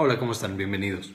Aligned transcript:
Hola, 0.00 0.16
¿cómo 0.20 0.30
están? 0.30 0.56
Bienvenidos. 0.56 1.10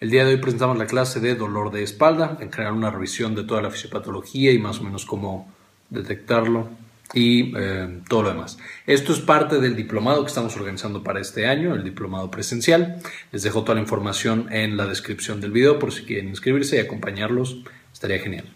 El 0.00 0.10
día 0.10 0.24
de 0.24 0.32
hoy 0.32 0.38
presentamos 0.38 0.76
la 0.76 0.88
clase 0.88 1.20
de 1.20 1.36
dolor 1.36 1.70
de 1.70 1.84
espalda, 1.84 2.36
en 2.40 2.50
general 2.50 2.74
una 2.74 2.90
revisión 2.90 3.36
de 3.36 3.44
toda 3.44 3.62
la 3.62 3.70
fisiopatología 3.70 4.50
y 4.50 4.58
más 4.58 4.80
o 4.80 4.82
menos 4.82 5.06
cómo 5.06 5.54
detectarlo 5.88 6.68
y 7.12 7.56
eh, 7.56 8.00
todo 8.08 8.24
lo 8.24 8.30
demás. 8.30 8.58
Esto 8.88 9.12
es 9.12 9.20
parte 9.20 9.60
del 9.60 9.76
diplomado 9.76 10.22
que 10.24 10.30
estamos 10.30 10.56
organizando 10.56 11.04
para 11.04 11.20
este 11.20 11.46
año, 11.46 11.76
el 11.76 11.84
diplomado 11.84 12.28
presencial. 12.28 13.00
Les 13.30 13.44
dejo 13.44 13.62
toda 13.62 13.76
la 13.76 13.82
información 13.82 14.52
en 14.52 14.76
la 14.76 14.86
descripción 14.86 15.40
del 15.40 15.52
video 15.52 15.78
por 15.78 15.92
si 15.92 16.02
quieren 16.02 16.28
inscribirse 16.28 16.74
y 16.74 16.80
acompañarlos. 16.80 17.58
Estaría 17.92 18.18
genial. 18.18 18.46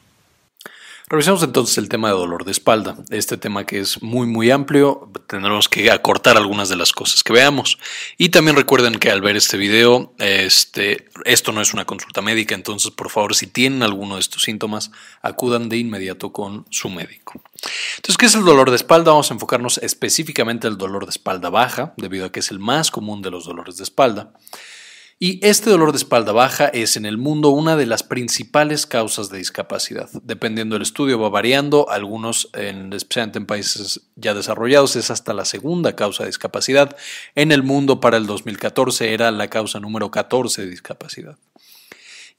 Revisamos 1.11 1.43
entonces 1.43 1.79
el 1.79 1.89
tema 1.89 2.09
de 2.09 2.15
dolor 2.15 2.45
de 2.45 2.51
espalda. 2.51 2.95
Este 3.09 3.39
tema 3.39 3.65
que 3.65 3.81
es 3.81 4.03
muy 4.03 4.27
muy 4.27 4.51
amplio, 4.51 5.11
tendremos 5.27 5.67
que 5.67 5.91
acortar 5.91 6.37
algunas 6.37 6.69
de 6.69 6.77
las 6.77 6.93
cosas 6.93 7.25
que 7.25 7.33
veamos. 7.33 7.79
Y 8.19 8.29
también 8.29 8.57
recuerden 8.57 8.99
que 8.99 9.11
al 9.11 9.23
ver 9.23 9.35
este 9.35 9.57
video, 9.57 10.13
este, 10.19 11.09
esto 11.25 11.53
no 11.53 11.63
es 11.63 11.73
una 11.73 11.87
consulta 11.87 12.21
médica, 12.21 12.55
entonces 12.55 12.91
por 12.91 13.09
favor 13.09 13.35
si 13.35 13.47
tienen 13.47 13.83
alguno 13.83 14.17
de 14.17 14.21
estos 14.21 14.43
síntomas, 14.43 14.91
acudan 15.23 15.71
de 15.71 15.79
inmediato 15.79 16.31
con 16.31 16.67
su 16.69 16.91
médico. 16.91 17.41
Entonces, 17.97 18.19
¿qué 18.19 18.27
es 18.27 18.35
el 18.35 18.45
dolor 18.45 18.69
de 18.69 18.77
espalda? 18.77 19.13
Vamos 19.13 19.31
a 19.31 19.35
enfocarnos 19.35 19.79
específicamente 19.79 20.67
al 20.67 20.77
dolor 20.77 21.07
de 21.07 21.11
espalda 21.11 21.49
baja, 21.49 21.95
debido 21.97 22.27
a 22.27 22.33
que 22.33 22.41
es 22.41 22.51
el 22.51 22.59
más 22.59 22.91
común 22.91 23.23
de 23.23 23.31
los 23.31 23.47
dolores 23.47 23.79
de 23.79 23.85
espalda. 23.85 24.35
Y 25.21 25.45
este 25.45 25.69
dolor 25.69 25.91
de 25.91 25.99
espalda 25.99 26.31
baja 26.31 26.67
es 26.67 26.97
en 26.97 27.05
el 27.05 27.19
mundo 27.19 27.49
una 27.49 27.75
de 27.75 27.87
las 27.87 28.05
principales 28.05 28.87
causas 28.87 29.31
de 29.31 29.39
discapacidad. 29.39 30.09
Dependiendo 30.23 30.77
del 30.77 30.83
estudio 30.83 31.19
va 31.19 31.29
variando, 31.29 31.91
algunos, 31.91 32.51
en, 32.53 32.93
especialmente 32.93 33.41
en 33.41 33.47
países 33.47 34.03
ya 34.15 34.33
desarrollados, 34.33 34.95
es 34.95 35.11
hasta 35.11 35.35
la 35.35 35.45
segunda 35.45 35.97
causa 35.97 36.23
de 36.23 36.29
discapacidad. 36.29 36.97
En 37.35 37.51
el 37.51 37.65
mundo 37.65 37.99
para 38.01 38.17
el 38.17 38.27
2014 38.27 39.13
era 39.13 39.33
la 39.33 39.51
causa 39.51 39.81
número 39.81 40.13
14 40.13 40.63
de 40.63 40.71
discapacidad. 40.71 41.37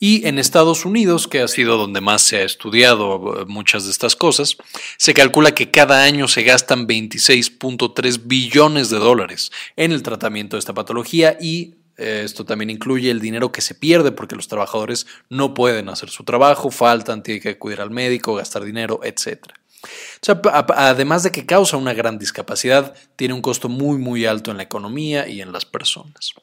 Y 0.01 0.25
en 0.25 0.39
Estados 0.39 0.85
Unidos, 0.85 1.27
que 1.27 1.41
ha 1.41 1.49
sido 1.49 1.75
donde 1.75 1.99
más 1.99 2.21
se 2.21 2.37
ha 2.37 2.43
estudiado 2.43 3.45
muchas 3.49 3.83
de 3.83 3.91
estas 3.91 4.15
cosas, 4.15 4.55
se 4.97 5.13
calcula 5.13 5.53
que 5.53 5.69
cada 5.69 6.03
año 6.03 6.29
se 6.29 6.43
gastan 6.43 6.87
26.3 6.87 8.21
billones 8.23 8.89
de 8.89 8.99
dólares 8.99 9.51
en 9.75 9.91
el 9.91 10.01
tratamiento 10.01 10.55
de 10.55 10.59
esta 10.59 10.73
patología 10.73 11.37
y 11.41 11.78
esto 11.99 12.45
también 12.45 12.69
incluye 12.69 13.11
el 13.11 13.19
dinero 13.19 13.51
que 13.51 13.61
se 13.61 13.75
pierde 13.75 14.11
porque 14.11 14.35
los 14.35 14.47
trabajadores 14.47 15.07
no 15.29 15.53
pueden 15.53 15.89
hacer 15.89 16.09
su 16.09 16.23
trabajo, 16.23 16.71
faltan, 16.71 17.23
tienen 17.23 17.41
que 17.41 17.49
acudir 17.49 17.81
al 17.81 17.91
médico, 17.91 18.35
gastar 18.35 18.63
dinero, 18.63 18.99
etc. 19.03 19.39
además 20.75 21.23
de 21.23 21.31
que 21.31 21.45
causa 21.45 21.77
una 21.77 21.93
gran 21.93 22.19
discapacidad, 22.19 22.93
tiene 23.15 23.33
un 23.33 23.41
costo 23.41 23.69
muy 23.69 23.97
muy 23.97 24.25
alto 24.25 24.51
en 24.51 24.57
la 24.57 24.63
economía 24.63 25.27
y 25.27 25.41
en 25.41 25.51
las 25.51 25.65
personas. 25.65 26.33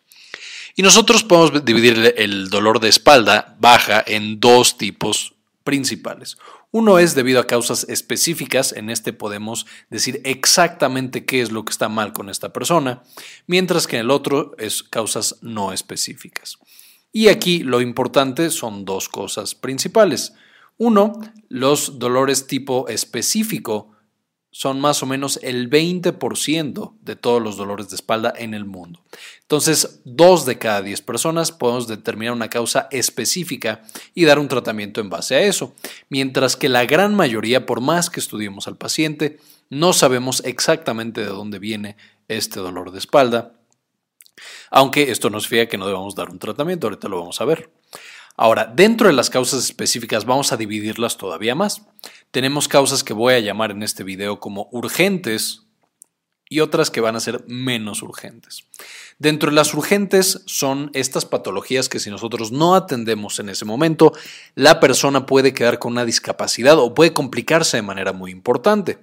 Y 0.74 0.82
nosotros 0.82 1.24
podemos 1.24 1.64
dividir 1.64 2.14
el 2.18 2.50
dolor 2.50 2.80
de 2.80 2.90
espalda 2.90 3.56
baja 3.58 4.04
en 4.06 4.40
dos 4.40 4.76
tipos 4.76 5.35
principales. 5.66 6.38
Uno 6.70 6.98
es 6.98 7.14
debido 7.14 7.40
a 7.40 7.46
causas 7.46 7.84
específicas, 7.90 8.72
en 8.72 8.88
este 8.88 9.12
podemos 9.12 9.66
decir 9.90 10.22
exactamente 10.24 11.26
qué 11.26 11.42
es 11.42 11.50
lo 11.50 11.66
que 11.66 11.72
está 11.72 11.90
mal 11.90 12.14
con 12.14 12.30
esta 12.30 12.54
persona, 12.54 13.02
mientras 13.46 13.86
que 13.86 13.96
en 13.96 14.02
el 14.02 14.10
otro 14.10 14.54
es 14.56 14.82
causas 14.82 15.36
no 15.42 15.74
específicas. 15.74 16.56
Y 17.12 17.28
aquí 17.28 17.58
lo 17.64 17.80
importante 17.80 18.50
son 18.50 18.84
dos 18.84 19.08
cosas 19.08 19.54
principales. 19.54 20.34
Uno, 20.78 21.20
los 21.48 21.98
dolores 21.98 22.46
tipo 22.46 22.86
específico 22.88 23.95
son 24.56 24.80
más 24.80 25.02
o 25.02 25.06
menos 25.06 25.38
el 25.42 25.68
20% 25.68 26.94
de 27.02 27.14
todos 27.14 27.42
los 27.42 27.58
dolores 27.58 27.90
de 27.90 27.96
espalda 27.96 28.32
en 28.34 28.54
el 28.54 28.64
mundo. 28.64 29.02
Entonces, 29.42 30.00
dos 30.06 30.46
de 30.46 30.56
cada 30.56 30.80
10 30.80 31.02
personas 31.02 31.52
podemos 31.52 31.86
determinar 31.86 32.32
una 32.32 32.48
causa 32.48 32.88
específica 32.90 33.82
y 34.14 34.24
dar 34.24 34.38
un 34.38 34.48
tratamiento 34.48 35.02
en 35.02 35.10
base 35.10 35.34
a 35.34 35.42
eso, 35.42 35.74
mientras 36.08 36.56
que 36.56 36.70
la 36.70 36.86
gran 36.86 37.14
mayoría, 37.14 37.66
por 37.66 37.82
más 37.82 38.08
que 38.08 38.18
estudiemos 38.18 38.66
al 38.66 38.78
paciente, 38.78 39.38
no 39.68 39.92
sabemos 39.92 40.42
exactamente 40.46 41.20
de 41.20 41.26
dónde 41.26 41.58
viene 41.58 41.98
este 42.26 42.58
dolor 42.58 42.92
de 42.92 42.98
espalda, 42.98 43.52
aunque 44.70 45.10
esto 45.10 45.28
nos 45.28 45.48
fía 45.48 45.68
que 45.68 45.76
no 45.76 45.86
debamos 45.86 46.14
dar 46.14 46.30
un 46.30 46.38
tratamiento, 46.38 46.86
ahorita 46.86 47.08
lo 47.08 47.20
vamos 47.20 47.42
a 47.42 47.44
ver. 47.44 47.68
Ahora, 48.36 48.70
dentro 48.74 49.06
de 49.06 49.14
las 49.14 49.30
causas 49.30 49.64
específicas 49.64 50.24
vamos 50.24 50.52
a 50.52 50.56
dividirlas 50.56 51.16
todavía 51.16 51.54
más. 51.54 51.82
Tenemos 52.30 52.68
causas 52.68 53.02
que 53.02 53.14
voy 53.14 53.34
a 53.34 53.40
llamar 53.40 53.70
en 53.70 53.82
este 53.82 54.04
video 54.04 54.40
como 54.40 54.68
urgentes 54.72 55.62
y 56.48 56.60
otras 56.60 56.90
que 56.90 57.00
van 57.00 57.16
a 57.16 57.20
ser 57.20 57.44
menos 57.48 58.02
urgentes. 58.02 58.64
Dentro 59.18 59.50
de 59.50 59.56
las 59.56 59.74
urgentes 59.74 60.42
son 60.46 60.90
estas 60.92 61.24
patologías 61.24 61.88
que 61.88 61.98
si 61.98 62.10
nosotros 62.10 62.52
no 62.52 62.74
atendemos 62.74 63.40
en 63.40 63.48
ese 63.48 63.64
momento, 63.64 64.12
la 64.54 64.78
persona 64.78 65.26
puede 65.26 65.54
quedar 65.54 65.78
con 65.78 65.92
una 65.92 66.04
discapacidad 66.04 66.78
o 66.78 66.94
puede 66.94 67.12
complicarse 67.12 67.78
de 67.78 67.82
manera 67.82 68.12
muy 68.12 68.30
importante. 68.30 68.98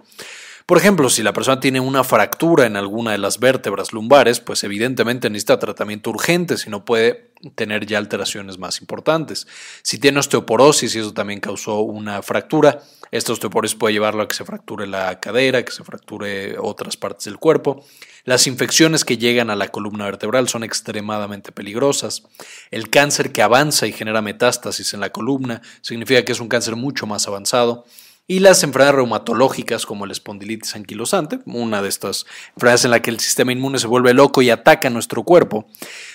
Por 0.65 0.77
ejemplo, 0.77 1.09
si 1.09 1.23
la 1.23 1.33
persona 1.33 1.59
tiene 1.59 1.81
una 1.81 2.05
fractura 2.05 2.65
en 2.65 2.77
alguna 2.77 3.11
de 3.11 3.17
las 3.17 3.39
vértebras 3.39 3.91
lumbares, 3.91 4.39
pues 4.39 4.63
evidentemente 4.63 5.29
necesita 5.29 5.59
tratamiento 5.59 6.09
urgente, 6.09 6.57
si 6.57 6.69
no 6.69 6.85
puede 6.85 7.33
tener 7.55 7.85
ya 7.85 7.97
alteraciones 7.97 8.57
más 8.57 8.79
importantes. 8.79 9.45
Si 9.81 9.97
tiene 9.97 10.19
osteoporosis 10.19 10.95
y 10.95 10.99
eso 10.99 11.13
también 11.13 11.41
causó 11.41 11.81
una 11.81 12.21
fractura, 12.21 12.81
esta 13.11 13.33
osteoporosis 13.33 13.77
puede 13.77 13.93
llevarlo 13.93 14.23
a 14.23 14.27
que 14.29 14.35
se 14.35 14.45
fracture 14.45 14.87
la 14.87 15.19
cadera, 15.19 15.63
que 15.65 15.73
se 15.73 15.83
fracture 15.83 16.57
otras 16.57 16.95
partes 16.95 17.25
del 17.25 17.37
cuerpo. 17.37 17.83
Las 18.23 18.47
infecciones 18.47 19.03
que 19.03 19.17
llegan 19.17 19.49
a 19.49 19.57
la 19.57 19.67
columna 19.67 20.05
vertebral 20.05 20.47
son 20.47 20.63
extremadamente 20.63 21.51
peligrosas. 21.51 22.23
El 22.71 22.89
cáncer 22.89 23.33
que 23.33 23.41
avanza 23.41 23.85
y 23.85 23.91
genera 23.91 24.21
metástasis 24.21 24.93
en 24.93 25.01
la 25.01 25.11
columna 25.11 25.61
significa 25.81 26.23
que 26.23 26.31
es 26.31 26.39
un 26.39 26.47
cáncer 26.47 26.77
mucho 26.77 27.05
más 27.05 27.27
avanzado 27.27 27.85
y 28.27 28.39
las 28.39 28.63
enfermedades 28.63 28.95
reumatológicas 28.95 29.85
como 29.85 30.05
la 30.05 30.13
espondilitis 30.13 30.75
anquilosante, 30.75 31.39
una 31.45 31.81
de 31.81 31.89
estas 31.89 32.25
enfermedades 32.55 32.85
en 32.85 32.91
la 32.91 33.01
que 33.01 33.09
el 33.09 33.19
sistema 33.19 33.51
inmune 33.51 33.79
se 33.79 33.87
vuelve 33.87 34.13
loco 34.13 34.41
y 34.41 34.49
ataca 34.49 34.89
nuestro 34.89 35.23
cuerpo, 35.23 35.67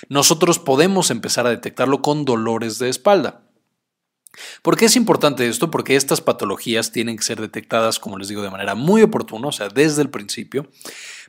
nosotros 0.09 0.59
podemos 0.59 1.11
empezar 1.11 1.47
a 1.47 1.51
detectarlo 1.51 2.01
con 2.01 2.25
dolores 2.25 2.79
de 2.79 2.89
espalda. 2.89 3.43
¿Por 4.63 4.77
qué 4.77 4.87
es 4.87 4.97
importante 4.97 5.49
esto? 5.49 5.71
Porque 5.71 5.97
estas 5.97 6.21
patologías 6.21 6.93
tienen 6.93 7.17
que 7.17 7.25
ser 7.25 7.41
detectadas, 7.41 7.99
como 7.99 8.19
les 8.19 8.29
digo, 8.29 8.43
de 8.43 8.51
manera 8.51 8.75
muy 8.75 9.03
oportuna, 9.03 9.49
o 9.49 9.53
sea, 9.53 9.69
desde 9.69 10.03
el 10.03 10.11
principio, 10.11 10.69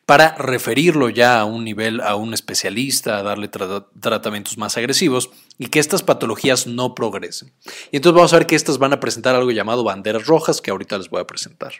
para 0.10 0.34
referirlo 0.40 1.10
ya 1.10 1.40
a 1.40 1.46
un 1.46 1.64
nivel, 1.64 2.02
a 2.02 2.16
un 2.16 2.34
especialista, 2.34 3.20
a 3.20 3.22
darle 3.22 3.48
tratamientos 3.48 4.58
más 4.58 4.76
agresivos 4.76 5.30
y 5.60 5.68
que 5.68 5.78
estas 5.78 6.02
patologías 6.02 6.66
no 6.66 6.96
progresen. 6.96 7.54
Y 7.92 7.98
entonces 7.98 8.16
vamos 8.16 8.34
a 8.34 8.38
ver 8.38 8.48
que 8.48 8.56
estas 8.56 8.80
van 8.80 8.92
a 8.92 9.00
presentar 9.00 9.36
algo 9.36 9.52
llamado 9.52 9.84
banderas 9.84 10.26
rojas 10.26 10.62
que 10.62 10.72
ahorita 10.72 10.98
les 10.98 11.12
voy 11.12 11.22
a 11.22 11.28
presentar. 11.28 11.74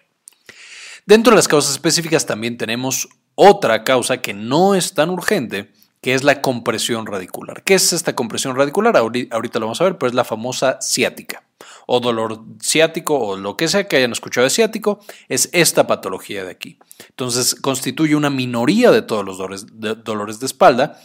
Dentro 1.08 1.32
de 1.32 1.38
las 1.38 1.48
causas 1.48 1.72
específicas 1.72 2.28
también 2.28 2.60
tenemos 2.60 3.10
otra 3.34 3.84
causa 3.84 4.22
que 4.22 4.36
no 4.36 4.76
es 4.76 4.94
tan 4.94 5.10
urgente, 5.10 5.72
que 6.02 6.14
es 6.14 6.24
la 6.24 6.42
compresión 6.42 7.06
radicular. 7.06 7.64
¿Qué 7.64 7.76
es 7.76 7.94
esta 7.94 8.16
compresión 8.16 8.56
radicular? 8.56 8.96
Ahorita 8.98 9.60
lo 9.60 9.66
vamos 9.66 9.82
a 9.82 9.86
ver, 9.86 9.98
pero 9.98 10.10
es 10.10 10.16
la 10.16 10.24
famosa 10.24 10.80
ciática 10.82 11.44
o 11.92 12.00
dolor 12.00 12.44
ciático 12.62 13.18
o 13.18 13.36
lo 13.36 13.58
que 13.58 13.68
sea 13.68 13.88
que 13.88 13.98
hayan 13.98 14.12
escuchado 14.12 14.44
de 14.44 14.52
ciático, 14.52 15.00
es 15.28 15.50
esta 15.54 15.88
patología 15.88 16.44
de 16.44 16.52
aquí. 16.52 16.78
Entonces 17.10 17.56
constituye 17.56 18.16
una 18.16 18.30
minoría 18.30 18.92
de 18.92 19.02
todos 19.02 19.26
los 19.26 19.40
dolores 19.40 19.66
de, 19.74 19.96
dolores 19.96 20.40
de 20.40 20.46
espalda 20.46 21.02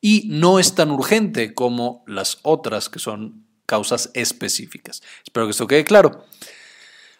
y 0.00 0.28
no 0.28 0.58
es 0.58 0.76
tan 0.76 0.92
urgente 0.92 1.52
como 1.52 2.04
las 2.06 2.38
otras 2.42 2.88
que 2.88 3.00
son 3.00 3.44
causas 3.66 4.10
específicas. 4.14 5.02
Espero 5.24 5.46
que 5.46 5.50
esto 5.50 5.66
quede 5.66 5.84
claro. 5.84 6.24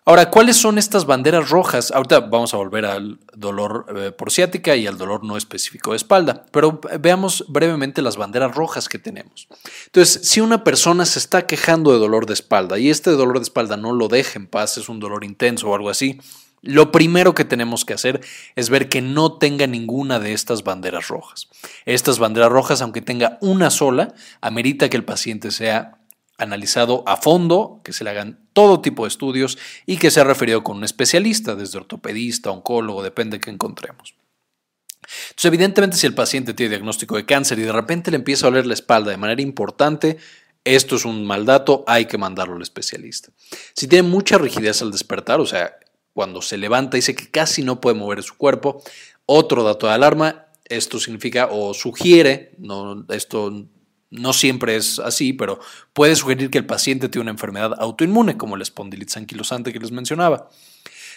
Ahora, 0.06 0.31
¿cuáles 0.31 0.56
son 0.56 0.78
estas 0.78 1.05
banderas 1.05 1.50
rojas? 1.50 1.91
Ahorita 1.91 2.21
vamos 2.21 2.55
a 2.55 2.56
volver 2.56 2.87
al 2.87 3.19
dolor 3.34 3.87
eh, 3.94 4.12
por 4.12 4.33
ciática 4.33 4.75
y 4.75 4.87
al 4.87 4.97
dolor 4.97 5.25
no 5.25 5.37
específico 5.37 5.91
de 5.91 5.98
espalda, 5.98 6.47
pero 6.51 6.80
veamos 6.98 7.45
brevemente 7.48 8.01
las 8.01 8.16
banderas 8.16 8.54
rojas 8.54 8.89
que 8.89 8.98
tenemos. 8.98 9.47
Entonces, 9.86 10.27
si 10.27 10.41
una 10.41 10.65
persona 10.65 11.04
se 11.04 11.19
está 11.19 11.47
quejando 11.47 11.92
de 11.92 11.98
dolor 11.98 12.24
de 12.24 12.33
espalda 12.33 12.78
y 12.78 12.89
este 12.89 13.10
dolor 13.10 13.36
de 13.39 13.45
espalda 13.45 13.77
no 13.77 13.92
lo 13.92 14.09
deja 14.09 14.39
en 14.39 14.47
paz, 14.47 14.78
es 14.78 14.89
un 14.89 15.01
dolor 15.01 15.22
intenso 15.22 15.69
o 15.69 15.74
algo 15.74 15.91
así, 15.91 16.19
lo 16.63 16.92
primero 16.92 17.34
que 17.34 17.45
tenemos 17.45 17.84
que 17.84 17.95
hacer 17.95 18.21
es 18.57 18.69
ver 18.69 18.89
que 18.89 19.03
no 19.03 19.39
tenga 19.39 19.66
ninguna 19.66 20.19
de 20.19 20.33
estas 20.33 20.65
banderas 20.65 21.09
rojas. 21.09 21.48
Estas 21.84 22.19
banderas 22.19 22.51
rojas, 22.51 22.83
aunque 22.83 23.03
tenga 23.03 23.39
una 23.41 23.71
sola, 23.71 24.15
amerita 24.41 24.89
que 24.89 24.97
el 24.97 25.04
paciente 25.04 25.51
sea 25.51 25.99
analizado 26.41 27.04
a 27.07 27.16
fondo, 27.16 27.81
que 27.84 27.92
se 27.92 28.04
le 28.04 28.10
hagan 28.10 28.41
todo 28.53 28.81
tipo 28.81 29.04
de 29.04 29.09
estudios 29.09 29.59
y 29.87 29.98
que 29.98 30.10
sea 30.10 30.25
referido 30.25 30.65
con 30.65 30.78
un 30.78 30.84
especialista, 30.84 31.54
desde 31.54 31.78
ortopedista, 31.78 32.51
oncólogo, 32.51 33.03
depende 33.03 33.37
de 33.37 33.41
qué 33.41 33.51
encontremos. 33.51 34.15
Entonces, 35.31 35.45
evidentemente, 35.45 35.97
si 35.97 36.07
el 36.07 36.15
paciente 36.15 36.54
tiene 36.54 36.71
diagnóstico 36.71 37.16
de 37.16 37.27
cáncer 37.27 37.59
y 37.59 37.63
de 37.63 37.72
repente 37.72 38.10
le 38.10 38.16
empieza 38.16 38.47
a 38.47 38.51
oler 38.51 38.66
la 38.66 38.75
espalda 38.75 39.10
de 39.10 39.16
manera 39.16 39.42
importante, 39.42 40.19
esto 40.65 40.97
es 40.97 41.04
un 41.04 41.27
mal 41.27 41.47
dato, 41.47 41.84
hay 41.87 42.07
que 42.07 42.19
mandarlo 42.19 42.57
al 42.57 42.63
especialista. 42.63 43.31
Si 43.75 43.89
tiene 43.89 44.09
mucha 44.09 44.39
rigidez 44.39 44.83
al 44.83 44.91
despertar, 44.91 45.41
o 45.41 45.47
sea, 45.47 45.77
cuando 46.13 46.43
se 46.43 46.59
levanta 46.59 46.97
dice 46.97 47.15
que 47.15 47.31
casi 47.31 47.63
no 47.63 47.81
puede 47.81 47.97
mover 47.97 48.22
su 48.22 48.36
cuerpo, 48.36 48.83
otro 49.27 49.63
dato 49.63 49.86
de 49.86 49.95
alarma, 49.95 50.47
esto 50.65 51.01
significa 51.01 51.48
o 51.51 51.75
sugiere, 51.75 52.53
no, 52.59 53.04
esto 53.09 53.66
no 54.10 54.33
siempre 54.33 54.77
es 54.77 54.98
así, 54.98 55.33
pero 55.33 55.60
puede 55.92 56.16
sugerir 56.16 56.51
que 56.51 56.59
el 56.59 56.66
paciente 56.66 57.09
tiene 57.09 57.22
una 57.22 57.30
enfermedad 57.30 57.74
autoinmune, 57.78 58.36
como 58.36 58.57
la 58.57 58.62
espondilitis 58.62 59.16
anquilosante 59.16 59.72
que 59.72 59.78
les 59.78 59.92
mencionaba. 59.92 60.48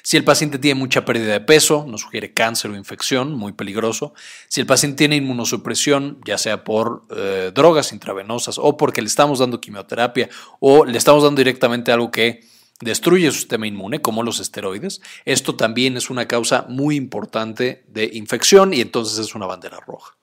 Si 0.05 0.17
el 0.17 0.25
paciente 0.25 0.59
tiene 0.59 0.77
mucha 0.77 1.05
pérdida 1.05 1.31
de 1.31 1.39
peso, 1.39 1.85
nos 1.87 2.01
sugiere 2.01 2.33
cáncer 2.33 2.71
o 2.71 2.75
infección, 2.75 3.33
muy 3.33 3.53
peligroso. 3.53 4.13
Si 4.49 4.59
el 4.59 4.67
paciente 4.67 4.97
tiene 4.97 5.15
inmunosupresión, 5.15 6.19
ya 6.25 6.37
sea 6.37 6.65
por 6.65 7.05
eh, 7.15 7.51
drogas 7.55 7.93
intravenosas 7.93 8.57
o 8.57 8.75
porque 8.75 9.01
le 9.01 9.07
estamos 9.07 9.39
dando 9.39 9.61
quimioterapia 9.61 10.29
o 10.59 10.83
le 10.83 10.97
estamos 10.97 11.23
dando 11.23 11.39
directamente 11.39 11.93
algo 11.93 12.11
que 12.11 12.41
destruye 12.81 13.31
su 13.31 13.37
sistema 13.37 13.65
inmune, 13.65 14.01
como 14.01 14.23
los 14.23 14.41
esteroides, 14.41 14.99
esto 15.23 15.55
también 15.55 15.95
es 15.95 16.09
una 16.09 16.27
causa 16.27 16.65
muy 16.67 16.97
importante 16.97 17.85
de 17.87 18.09
infección 18.13 18.73
y 18.73 18.81
entonces 18.81 19.19
es 19.19 19.35
una 19.35 19.45
bandera 19.45 19.79
roja 19.79 20.17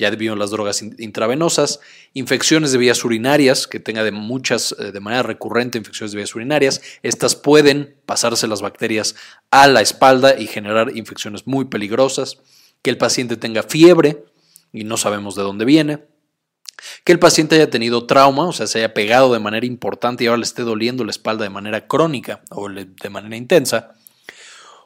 ya 0.00 0.10
vimos 0.10 0.38
las 0.38 0.50
drogas 0.50 0.82
intravenosas, 0.82 1.80
infecciones 2.14 2.72
de 2.72 2.78
vías 2.78 3.04
urinarias, 3.04 3.66
que 3.66 3.80
tenga 3.80 4.02
de 4.02 4.12
muchas, 4.12 4.74
eh, 4.78 4.92
de 4.92 5.00
manera 5.00 5.22
recurrente 5.22 5.78
infecciones 5.78 6.12
de 6.12 6.16
vías 6.16 6.34
urinarias, 6.34 6.80
estas 7.02 7.36
pueden 7.36 7.96
pasarse 8.06 8.48
las 8.48 8.62
bacterias 8.62 9.14
a 9.50 9.68
la 9.68 9.82
espalda 9.82 10.38
y 10.38 10.46
generar 10.46 10.96
infecciones 10.96 11.46
muy 11.46 11.66
peligrosas, 11.66 12.38
que 12.82 12.90
el 12.90 12.96
paciente 12.96 13.36
tenga 13.36 13.62
fiebre 13.62 14.24
y 14.72 14.84
no 14.84 14.96
sabemos 14.96 15.34
de 15.34 15.42
dónde 15.42 15.66
viene, 15.66 16.04
que 17.04 17.12
el 17.12 17.18
paciente 17.18 17.56
haya 17.56 17.68
tenido 17.68 18.06
trauma, 18.06 18.48
o 18.48 18.52
sea, 18.52 18.66
se 18.66 18.78
haya 18.78 18.94
pegado 18.94 19.32
de 19.34 19.38
manera 19.38 19.66
importante 19.66 20.24
y 20.24 20.28
ahora 20.28 20.38
le 20.38 20.44
esté 20.44 20.62
doliendo 20.62 21.04
la 21.04 21.10
espalda 21.10 21.44
de 21.44 21.50
manera 21.50 21.86
crónica 21.86 22.40
o 22.50 22.70
de 22.70 23.10
manera 23.10 23.36
intensa, 23.36 23.92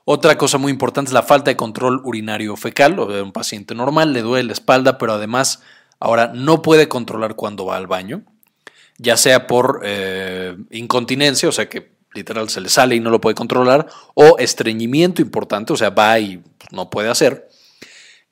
otra 0.05 0.37
cosa 0.37 0.59
muy 0.59 0.71
importante 0.71 1.09
es 1.09 1.15
la 1.15 1.23
falta 1.23 1.51
de 1.51 1.57
control 1.57 2.01
urinario 2.05 2.57
fecal. 2.57 2.99
O 2.99 3.07
de 3.07 3.23
un 3.23 3.33
paciente 3.33 3.75
normal 3.75 4.13
le 4.13 4.23
duele 4.23 4.49
la 4.49 4.53
espalda, 4.53 4.99
pero 4.99 5.15
además 5.15 5.63
ahora 5.99 6.33
no 6.35 6.63
puede 6.63 6.89
controlar 6.89 7.35
cuando 7.35 7.67
va 7.67 7.77
al 7.77 7.87
baño, 7.87 8.23
ya 8.99 9.17
sea 9.17 9.47
por 9.47 9.81
eh, 9.85 10.57
incontinencia, 10.71 11.49
o 11.49 11.53
sea 11.53 11.69
que 11.69 11.95
literal 12.13 12.49
se 12.49 12.61
le 12.61 12.69
sale 12.69 12.95
y 12.95 13.01
no 13.01 13.11
lo 13.11 13.21
puede 13.21 13.35
controlar, 13.35 13.89
o 14.15 14.37
estreñimiento 14.39 15.23
importante, 15.23 15.73
o 15.73 15.77
sea, 15.77 15.91
va 15.91 16.19
y 16.19 16.43
no 16.71 16.91
puede 16.91 17.09
hacer. 17.09 17.49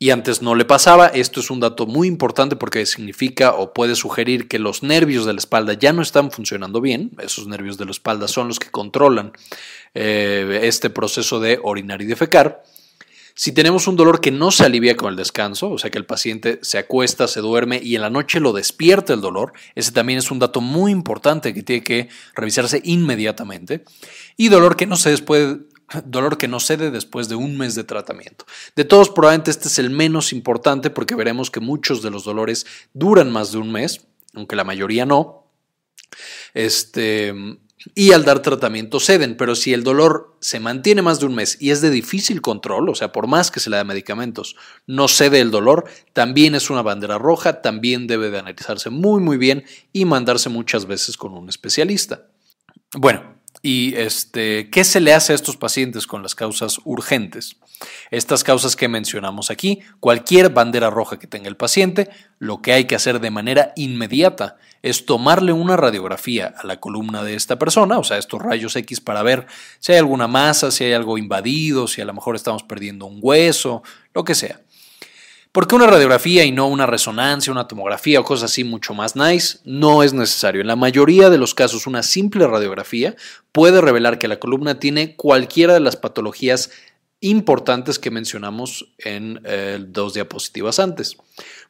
Y 0.03 0.11
antes 0.11 0.43
no 0.43 0.57
le 0.57 0.65
pasaba, 0.65 1.07
esto 1.07 1.39
es 1.39 1.49
un 1.49 1.61
dato 1.61 1.87
muy 1.87 2.09
importante 2.09 2.57
porque 2.57 2.85
significa 2.87 3.53
o 3.53 3.73
puede 3.73 3.95
sugerir 3.95 4.49
que 4.49 4.59
los 4.59 4.83
nervios 4.83 5.27
de 5.27 5.33
la 5.33 5.39
espalda 5.39 5.75
ya 5.75 5.93
no 5.93 6.03
están 6.03 6.33
funcionando 6.33 6.81
bien, 6.81 7.13
esos 7.21 7.47
nervios 7.47 7.79
de 7.79 7.85
la 7.85 7.93
espalda 7.93 8.27
son 8.27 8.49
los 8.49 8.59
que 8.59 8.69
controlan 8.69 9.31
eh, 9.95 10.63
este 10.65 10.91
proceso 10.91 11.39
de 11.39 11.61
orinar 11.63 12.03
y 12.03 12.07
defecar. 12.07 12.65
Si 13.35 13.53
tenemos 13.53 13.87
un 13.87 13.95
dolor 13.95 14.21
que 14.21 14.33
no 14.33 14.51
se 14.51 14.65
alivia 14.65 14.97
con 14.97 15.09
el 15.09 15.15
descanso, 15.15 15.71
o 15.71 15.79
sea 15.79 15.93
que 15.93 15.99
el 15.99 16.05
paciente 16.05 16.59
se 16.63 16.79
acuesta, 16.79 17.29
se 17.29 17.41
duerme 17.41 17.81
y 17.81 17.95
en 17.95 18.03
la 18.03 18.11
noche 18.11 18.41
lo 18.41 18.53
despierta 18.53 19.15
el 19.15 19.21
dolor, 19.21 19.53
ese 19.77 19.93
también 19.93 20.19
es 20.19 20.33
un 20.33 20.41
dato 20.41 20.61
muy 20.61 20.91
importante 20.91 21.55
que 21.55 21.63
tiene 21.63 21.85
que 21.85 22.09
revisarse 22.35 22.83
inmediatamente. 22.85 23.85
Y 24.37 24.49
dolor 24.49 24.75
que 24.77 24.87
no 24.87 24.97
se 24.97 25.11
después, 25.11 25.59
dolor 26.05 26.39
que 26.39 26.49
no 26.49 26.61
cede 26.61 26.91
después 26.91 27.29
de 27.29 27.35
un 27.35 27.57
mes 27.57 27.75
de 27.75 27.85
tratamiento. 27.85 28.47
De 28.77 28.85
todos, 28.85 29.11
probablemente 29.11 29.51
este 29.51 29.69
es 29.69 29.79
el 29.79 29.91
menos 29.91 30.33
importante 30.33 30.91
porque 30.91 31.15
veremos 31.15 31.51
que 31.51 31.61
muchos 31.61 32.03
de 32.03 32.11
los 32.11 32.25
dolores 32.25 32.67
duran 32.95 33.31
más 33.31 33.53
de 33.53 33.59
un 33.59 33.73
mes, 33.73 34.07
aunque 34.35 34.57
la 34.57 34.65
mayoría 34.65 35.07
no. 35.07 35.47
Este, 36.55 37.35
y 37.95 38.13
al 38.13 38.25
dar 38.25 38.41
tratamiento 38.41 39.01
ceden, 39.01 39.37
pero 39.37 39.55
si 39.55 39.73
el 39.73 39.83
dolor 39.83 40.37
se 40.41 40.61
mantiene 40.61 41.03
más 41.03 41.21
de 41.21 41.27
un 41.27 41.35
mes 41.35 41.57
y 41.61 41.71
es 41.71 41.81
de 41.81 41.91
difícil 41.91 42.41
control, 42.41 42.89
o 42.89 42.95
sea, 42.95 43.13
por 43.13 43.27
más 43.27 43.51
que 43.51 43.61
se 43.61 43.71
le 43.71 43.77
da 43.77 43.85
medicamentos, 43.85 44.57
no 44.87 45.09
cede 45.09 45.41
el 45.41 45.51
dolor, 45.51 45.85
también 46.13 46.55
es 46.55 46.71
una 46.71 46.83
bandera 46.83 47.19
roja, 47.19 47.61
también 47.61 48.07
debe 48.07 48.31
de 48.31 48.39
analizarse 48.39 48.91
muy 48.91 49.21
muy 49.21 49.37
bien 49.37 49.65
y 49.93 50.05
mandarse 50.05 50.49
muchas 50.49 50.87
veces 50.87 51.17
con 51.17 51.35
un 51.35 51.49
especialista. 51.49 52.29
Bueno, 52.95 53.42
¿y 53.61 53.95
este, 53.97 54.71
qué 54.71 54.85
se 54.85 55.01
le 55.01 55.13
hace 55.13 55.33
a 55.33 55.37
estos 55.37 55.57
pacientes 55.57 56.07
con 56.07 56.23
las 56.23 56.35
causas 56.35 56.81
urgentes? 56.85 57.57
Estas 58.11 58.45
causas 58.45 58.77
que 58.77 58.89
mencionamos 58.89 59.51
aquí, 59.51 59.81
cualquier 60.01 60.51
bandera 60.51 60.91
roja 60.91 61.19
que 61.19 61.27
tenga 61.27 61.49
el 61.49 61.57
paciente, 61.57 62.09
lo 62.39 62.63
que 62.63 62.73
hay 62.73 62.85
que 62.87 62.95
hacer 62.95 63.21
de 63.21 63.31
manera 63.31 63.73
inmediata 63.77 64.57
es 64.83 65.07
tomarle 65.07 65.53
una 65.53 65.77
radiografía 65.77 66.55
a 66.57 66.67
la 66.67 66.81
columna 66.81 67.23
de 67.23 67.35
esta 67.35 67.59
persona, 67.59 67.99
o 67.99 68.05
sea, 68.05 68.19
estos 68.19 68.43
rayos 68.43 68.75
X 68.77 69.01
para 69.01 69.23
ver 69.23 69.47
si 69.79 69.93
hay 69.93 69.99
alguna 69.99 70.27
masa, 70.27 70.71
si 70.71 70.85
hay 70.85 70.93
algo 70.93 71.19
invadido, 71.19 71.87
si 71.87 72.01
a 72.01 72.05
lo 72.05 72.15
mejor 72.15 72.35
estamos 72.35 72.65
perdiendo 72.65 73.07
un 73.07 73.19
hueso, 73.21 73.83
lo 74.13 74.25
que 74.25 74.35
sea. 74.35 74.61
¿Por 75.53 75.69
qué 75.69 75.75
una 75.75 75.87
radiografía 75.87 76.45
y 76.45 76.51
no 76.51 76.67
una 76.67 76.87
resonancia, 76.87 77.53
una 77.53 77.69
tomografía 77.69 78.19
o 78.19 78.25
cosas 78.25 78.51
así 78.51 78.65
mucho 78.65 78.95
más 78.95 79.17
nice? 79.17 79.59
No 79.65 80.03
es 80.03 80.15
necesario. 80.15 80.63
En 80.63 80.67
la 80.67 80.77
mayoría 80.77 81.29
de 81.29 81.37
los 81.37 81.55
casos, 81.55 81.87
una 81.87 82.03
simple 82.03 82.47
radiografía 82.47 83.17
puede 83.53 83.83
revelar 83.83 84.19
que 84.19 84.29
la 84.29 84.39
columna 84.39 84.81
tiene 84.81 85.15
cualquiera 85.15 85.75
de 85.75 85.81
las 85.81 85.97
patologías 85.97 86.71
importantes 87.21 87.99
que 87.99 88.11
mencionamos 88.11 88.95
en 88.97 89.43
eh, 89.45 89.79
dos 89.87 90.15
diapositivas 90.15 90.79
antes. 90.79 91.19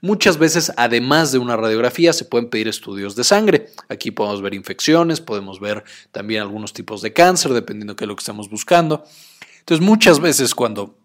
Muchas 0.01 0.39
veces, 0.39 0.73
además 0.77 1.33
de 1.33 1.39
una 1.39 1.57
radiografía, 1.57 2.13
se 2.13 2.25
pueden 2.25 2.51
pedir 2.51 2.69
estudios 2.69 3.17
de 3.17 3.25
sangre. 3.25 3.67
Aquí 3.89 4.13
podemos 4.13 4.43
ver 4.43 4.55
infecciones, 4.55 5.21
podemos 5.21 5.59
ver 5.59 5.83
también 6.13 6.43
algunos 6.43 6.73
tipos 6.73 7.03
de 7.03 7.13
cáncer, 7.13 7.53
dependiendo 7.53 7.95
de 7.95 8.07
lo 8.07 8.15
que 8.15 8.21
estamos 8.21 8.49
buscando. 8.49 9.05
Entonces, 9.59 9.85
muchas 9.85 10.21
veces 10.21 10.55
cuando 10.55 11.02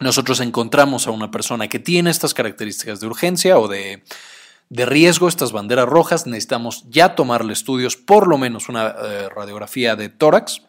nosotros 0.00 0.40
encontramos 0.40 1.06
a 1.06 1.10
una 1.10 1.30
persona 1.30 1.68
que 1.68 1.78
tiene 1.78 2.10
estas 2.10 2.34
características 2.34 3.00
de 3.00 3.06
urgencia 3.06 3.58
o 3.58 3.68
de, 3.68 4.02
de 4.68 4.86
riesgo, 4.86 5.28
estas 5.28 5.52
banderas 5.52 5.88
rojas, 5.88 6.26
necesitamos 6.26 6.84
ya 6.88 7.14
tomarle 7.14 7.52
estudios, 7.52 7.96
por 7.96 8.26
lo 8.26 8.38
menos 8.38 8.68
una 8.68 8.88
eh, 8.88 9.28
radiografía 9.34 9.94
de 9.96 10.08
tórax, 10.08 10.62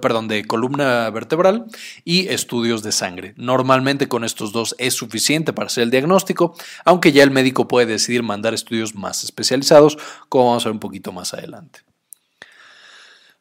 perdón, 0.00 0.28
de 0.28 0.44
columna 0.44 1.10
vertebral 1.10 1.66
y 2.04 2.28
estudios 2.28 2.82
de 2.82 2.92
sangre. 2.92 3.34
Normalmente 3.36 4.08
con 4.08 4.22
estos 4.22 4.52
dos 4.52 4.76
es 4.78 4.94
suficiente 4.94 5.52
para 5.52 5.66
hacer 5.66 5.82
el 5.82 5.90
diagnóstico, 5.90 6.54
aunque 6.84 7.12
ya 7.12 7.22
el 7.22 7.30
médico 7.30 7.66
puede 7.66 7.86
decidir 7.86 8.22
mandar 8.22 8.54
estudios 8.54 8.94
más 8.94 9.24
especializados, 9.24 9.98
como 10.28 10.50
vamos 10.50 10.64
a 10.64 10.68
ver 10.68 10.74
un 10.74 10.80
poquito 10.80 11.12
más 11.12 11.34
adelante. 11.34 11.80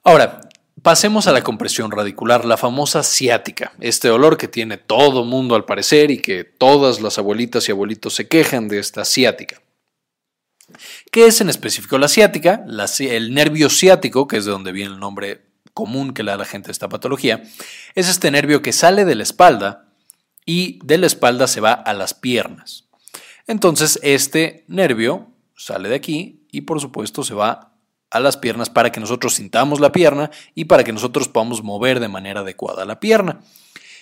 Ahora, 0.03 0.41
pasemos 0.83 1.27
a 1.27 1.31
la 1.31 1.43
compresión 1.43 1.89
radicular, 1.89 2.45
la 2.45 2.57
famosa 2.57 3.03
ciática, 3.03 3.73
este 3.79 4.09
dolor 4.09 4.37
que 4.37 4.49
tiene 4.49 4.77
todo 4.77 5.23
mundo 5.23 5.55
al 5.55 5.65
parecer 5.65 6.11
y 6.11 6.21
que 6.21 6.43
todas 6.43 7.01
las 7.01 7.17
abuelitas 7.17 7.67
y 7.67 7.71
abuelitos 7.71 8.13
se 8.13 8.27
quejan 8.27 8.67
de 8.67 8.79
esta 8.79 9.05
ciática. 9.05 9.61
¿Qué 11.11 11.25
es 11.25 11.39
en 11.41 11.49
específico 11.49 11.97
la 11.97 12.07
ciática? 12.07 12.65
el 12.99 13.33
nervio 13.33 13.69
ciático, 13.69 14.27
que 14.27 14.37
es 14.37 14.45
de 14.45 14.51
donde 14.51 14.71
viene 14.71 14.93
el 14.93 14.99
nombre 14.99 15.45
común 15.73 16.13
que 16.13 16.23
le 16.23 16.31
da 16.31 16.35
a 16.35 16.39
la 16.39 16.45
gente 16.45 16.71
esta 16.71 16.89
patología, 16.89 17.43
es 17.95 18.09
este 18.09 18.29
nervio 18.29 18.61
que 18.61 18.73
sale 18.73 19.05
de 19.05 19.15
la 19.15 19.23
espalda 19.23 19.93
y 20.45 20.79
de 20.83 20.97
la 20.97 21.07
espalda 21.07 21.47
se 21.47 21.61
va 21.61 21.73
a 21.73 21.93
las 21.93 22.13
piernas. 22.13 22.89
Entonces 23.47 23.99
este 24.03 24.65
nervio 24.67 25.31
sale 25.55 25.89
de 25.89 25.95
aquí 25.95 26.45
y 26.51 26.61
por 26.61 26.81
supuesto 26.81 27.23
se 27.23 27.33
va 27.33 27.72
a 28.13 28.19
las 28.19 28.37
piernas 28.37 28.69
para 28.69 28.91
que 28.91 28.99
nosotros 28.99 29.33
sintamos 29.33 29.79
la 29.79 29.91
pierna 29.91 30.29
y 30.53 30.65
para 30.65 30.83
que 30.83 30.93
nosotros 30.93 31.27
podamos 31.27 31.63
mover 31.63 31.99
de 31.99 32.07
manera 32.07 32.41
adecuada 32.41 32.85
la 32.85 32.99
pierna. 32.99 33.41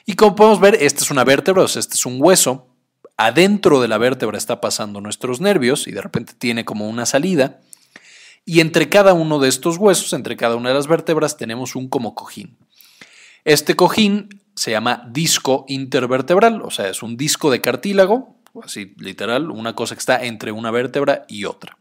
Y 0.05 0.13
como 0.13 0.35
podemos 0.35 0.59
ver, 0.59 0.75
esta 0.75 1.01
es 1.01 1.11
una 1.11 1.23
vértebra, 1.23 1.63
o 1.63 1.67
sea, 1.67 1.79
este 1.79 1.95
es 1.95 2.05
un 2.05 2.17
hueso. 2.19 2.67
Adentro 3.15 3.79
de 3.79 3.87
la 3.87 3.97
vértebra 3.97 4.37
está 4.37 4.59
pasando 4.59 4.99
nuestros 4.99 5.39
nervios 5.39 5.87
y 5.87 5.91
de 5.91 6.01
repente 6.01 6.33
tiene 6.37 6.65
como 6.65 6.89
una 6.89 7.05
salida. 7.05 7.61
Y 8.45 8.59
entre 8.59 8.89
cada 8.89 9.13
uno 9.13 9.39
de 9.39 9.47
estos 9.47 9.77
huesos, 9.77 10.11
entre 10.11 10.35
cada 10.35 10.57
una 10.57 10.69
de 10.69 10.75
las 10.75 10.87
vértebras, 10.87 11.37
tenemos 11.37 11.75
un 11.75 11.87
como 11.87 12.13
cojín. 12.13 12.57
Este 13.45 13.75
cojín 13.75 14.41
se 14.55 14.71
llama 14.71 15.07
disco 15.09 15.63
intervertebral, 15.69 16.61
o 16.63 16.69
sea, 16.69 16.89
es 16.89 17.01
un 17.01 17.15
disco 17.15 17.49
de 17.49 17.61
cartílago, 17.61 18.35
así 18.61 18.93
literal, 18.97 19.51
una 19.51 19.73
cosa 19.73 19.95
que 19.95 19.99
está 19.99 20.25
entre 20.25 20.51
una 20.51 20.69
vértebra 20.69 21.25
y 21.29 21.45
otra. 21.45 21.77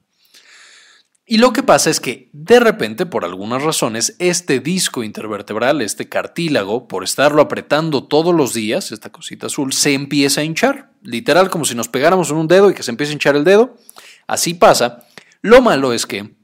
Y 1.31 1.39
lo 1.39 1.53
que 1.53 1.63
pasa 1.63 1.91
es 1.91 2.01
que 2.01 2.29
de 2.33 2.59
repente, 2.59 3.07
por 3.07 3.25
algunas 3.25 3.63
razones, 3.63 4.17
este 4.19 4.59
disco 4.59 5.05
intervertebral, 5.05 5.81
este 5.81 6.09
cartílago, 6.09 6.89
por 6.89 7.05
estarlo 7.05 7.41
apretando 7.41 8.03
todos 8.03 8.35
los 8.35 8.53
días, 8.53 8.91
esta 8.91 9.13
cosita 9.13 9.47
azul, 9.47 9.73
se 9.73 9.95
empieza 9.95 10.41
a 10.41 10.45
hinchar. 10.45 10.91
Literal, 11.03 11.49
como 11.49 11.65
si 11.65 11.77
nos 11.77 11.87
pegáramos 11.87 12.33
en 12.33 12.37
un 12.37 12.49
dedo 12.49 12.69
y 12.69 12.75
que 12.75 12.83
se 12.83 12.91
empiece 12.91 13.13
a 13.13 13.15
hinchar 13.15 13.37
el 13.37 13.45
dedo. 13.45 13.77
Así 14.27 14.55
pasa. 14.55 15.07
Lo 15.41 15.63
malo 15.63 15.93
es 15.93 16.05
que 16.05 16.35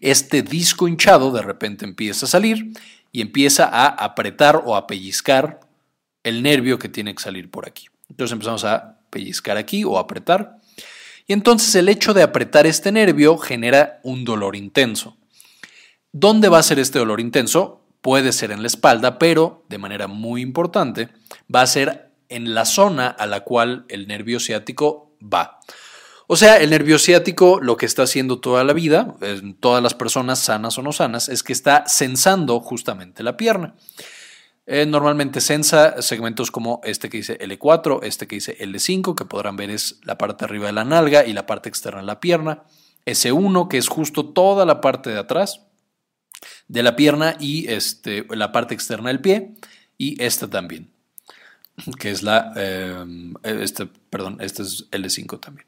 este 0.00 0.42
disco 0.42 0.86
hinchado 0.86 1.32
de 1.32 1.42
repente 1.42 1.84
empieza 1.84 2.26
a 2.26 2.28
salir 2.28 2.74
y 3.10 3.22
empieza 3.22 3.64
a 3.64 3.88
apretar 3.88 4.62
o 4.64 4.76
a 4.76 4.86
pellizcar 4.86 5.58
el 6.22 6.44
nervio 6.44 6.78
que 6.78 6.88
tiene 6.88 7.12
que 7.12 7.24
salir 7.24 7.50
por 7.50 7.66
aquí. 7.66 7.88
Entonces 8.08 8.34
empezamos 8.34 8.64
a 8.64 9.00
pellizcar 9.10 9.56
aquí 9.56 9.82
o 9.82 9.98
apretar. 9.98 10.60
Y 11.26 11.32
entonces 11.32 11.74
el 11.74 11.88
hecho 11.88 12.14
de 12.14 12.22
apretar 12.22 12.66
este 12.66 12.92
nervio 12.92 13.38
genera 13.38 14.00
un 14.02 14.24
dolor 14.24 14.56
intenso. 14.56 15.16
¿Dónde 16.12 16.48
va 16.48 16.58
a 16.58 16.62
ser 16.62 16.78
este 16.78 16.98
dolor 16.98 17.20
intenso? 17.20 17.80
Puede 18.00 18.32
ser 18.32 18.50
en 18.50 18.62
la 18.62 18.66
espalda, 18.66 19.18
pero 19.18 19.64
de 19.68 19.78
manera 19.78 20.08
muy 20.08 20.42
importante 20.42 21.08
va 21.54 21.62
a 21.62 21.66
ser 21.66 22.12
en 22.28 22.54
la 22.54 22.64
zona 22.64 23.08
a 23.08 23.26
la 23.26 23.40
cual 23.40 23.84
el 23.88 24.08
nervio 24.08 24.40
ciático 24.40 25.14
va. 25.22 25.60
O 26.26 26.36
sea, 26.36 26.56
el 26.56 26.70
nervio 26.70 26.98
ciático 26.98 27.60
lo 27.60 27.76
que 27.76 27.86
está 27.86 28.04
haciendo 28.04 28.40
toda 28.40 28.64
la 28.64 28.72
vida, 28.72 29.14
en 29.20 29.54
todas 29.54 29.82
las 29.82 29.94
personas 29.94 30.38
sanas 30.38 30.78
o 30.78 30.82
no 30.82 30.92
sanas, 30.92 31.28
es 31.28 31.42
que 31.42 31.52
está 31.52 31.84
sensando 31.86 32.60
justamente 32.60 33.22
la 33.22 33.36
pierna. 33.36 33.74
Eh, 34.66 34.86
normalmente 34.86 35.40
sensa 35.40 36.00
segmentos 36.02 36.52
como 36.52 36.80
este 36.84 37.08
que 37.08 37.16
dice 37.16 37.38
L4, 37.38 38.00
este 38.04 38.28
que 38.28 38.36
dice 38.36 38.56
L5, 38.58 39.14
que 39.16 39.24
podrán 39.24 39.56
ver 39.56 39.70
es 39.70 39.98
la 40.04 40.18
parte 40.18 40.44
arriba 40.44 40.66
de 40.66 40.72
la 40.72 40.84
nalga 40.84 41.26
y 41.26 41.32
la 41.32 41.46
parte 41.46 41.68
externa 41.68 42.00
de 42.00 42.06
la 42.06 42.20
pierna. 42.20 42.62
S1, 43.04 43.68
que 43.68 43.78
es 43.78 43.88
justo 43.88 44.26
toda 44.26 44.64
la 44.64 44.80
parte 44.80 45.10
de 45.10 45.18
atrás 45.18 45.62
de 46.68 46.82
la 46.82 46.94
pierna 46.94 47.36
y 47.40 47.68
este, 47.68 48.24
la 48.30 48.52
parte 48.52 48.74
externa 48.74 49.08
del 49.08 49.20
pie. 49.20 49.54
Y 49.98 50.22
esta 50.22 50.48
también, 50.48 50.90
que 51.98 52.10
es 52.10 52.22
la, 52.22 52.52
eh, 52.56 53.04
este, 53.42 53.86
perdón, 53.86 54.38
este 54.40 54.62
es 54.62 54.88
L5 54.90 55.40
también. 55.40 55.66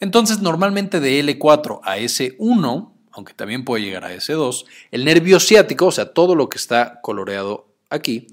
Entonces, 0.00 0.40
normalmente 0.40 1.00
de 1.00 1.22
L4 1.22 1.80
a 1.82 1.98
S1, 1.98 2.92
aunque 3.12 3.32
también 3.34 3.64
puede 3.64 3.82
llegar 3.82 4.04
a 4.04 4.14
S2, 4.14 4.66
el 4.90 5.04
nervio 5.04 5.40
ciático, 5.40 5.86
o 5.86 5.92
sea, 5.92 6.12
todo 6.12 6.34
lo 6.34 6.48
que 6.48 6.58
está 6.58 7.00
coloreado 7.00 7.65
aquí, 7.90 8.26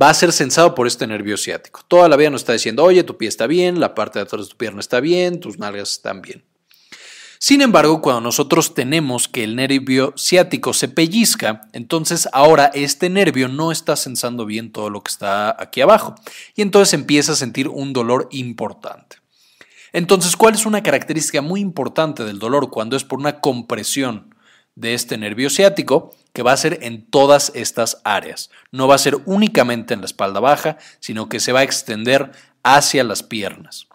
va 0.00 0.10
a 0.10 0.14
ser 0.14 0.32
sensado 0.32 0.74
por 0.74 0.86
este 0.86 1.06
nervio 1.06 1.36
ciático. 1.36 1.80
Toda 1.88 2.08
la 2.08 2.16
vida 2.16 2.30
nos 2.30 2.42
está 2.42 2.52
diciendo, 2.52 2.84
oye, 2.84 3.02
tu 3.04 3.16
pie 3.16 3.28
está 3.28 3.46
bien, 3.46 3.80
la 3.80 3.94
parte 3.94 4.18
de 4.18 4.24
atrás 4.24 4.42
de 4.42 4.50
tu 4.50 4.56
pierna 4.56 4.80
está 4.80 5.00
bien, 5.00 5.40
tus 5.40 5.58
nalgas 5.58 5.92
están 5.92 6.22
bien. 6.22 6.44
Sin 7.40 7.62
embargo, 7.62 8.02
cuando 8.02 8.20
nosotros 8.20 8.74
tenemos 8.74 9.28
que 9.28 9.44
el 9.44 9.54
nervio 9.54 10.12
ciático 10.16 10.72
se 10.72 10.88
pellizca, 10.88 11.60
entonces 11.72 12.28
ahora 12.32 12.66
este 12.74 13.10
nervio 13.10 13.46
no 13.46 13.70
está 13.70 13.94
sensando 13.94 14.44
bien 14.44 14.72
todo 14.72 14.90
lo 14.90 15.02
que 15.02 15.10
está 15.12 15.54
aquí 15.62 15.80
abajo 15.80 16.16
y 16.56 16.62
entonces 16.62 16.94
empieza 16.94 17.32
a 17.32 17.36
sentir 17.36 17.68
un 17.68 17.92
dolor 17.92 18.28
importante. 18.32 19.18
Entonces, 19.92 20.36
¿cuál 20.36 20.54
es 20.54 20.66
una 20.66 20.82
característica 20.82 21.40
muy 21.40 21.60
importante 21.60 22.24
del 22.24 22.40
dolor 22.40 22.70
cuando 22.70 22.96
es 22.96 23.04
por 23.04 23.20
una 23.20 23.40
compresión 23.40 24.34
de 24.78 24.94
este 24.94 25.18
nervio 25.18 25.50
ciático? 25.50 26.14
Que 26.32 26.42
va 26.42 26.52
a 26.52 26.56
ser 26.56 26.78
en 26.82 27.04
todas 27.04 27.50
estas 27.54 28.00
áreas. 28.04 28.50
No 28.70 28.86
va 28.86 28.94
a 28.94 28.98
ser 28.98 29.16
únicamente 29.26 29.94
en 29.94 30.00
la 30.00 30.06
espalda 30.06 30.40
baja, 30.40 30.78
sino 31.00 31.28
que 31.28 31.40
se 31.40 31.52
va 31.52 31.60
a 31.60 31.64
extender 31.64 32.30
hacia 32.62 33.04
las 33.04 33.22
piernas. 33.22 33.88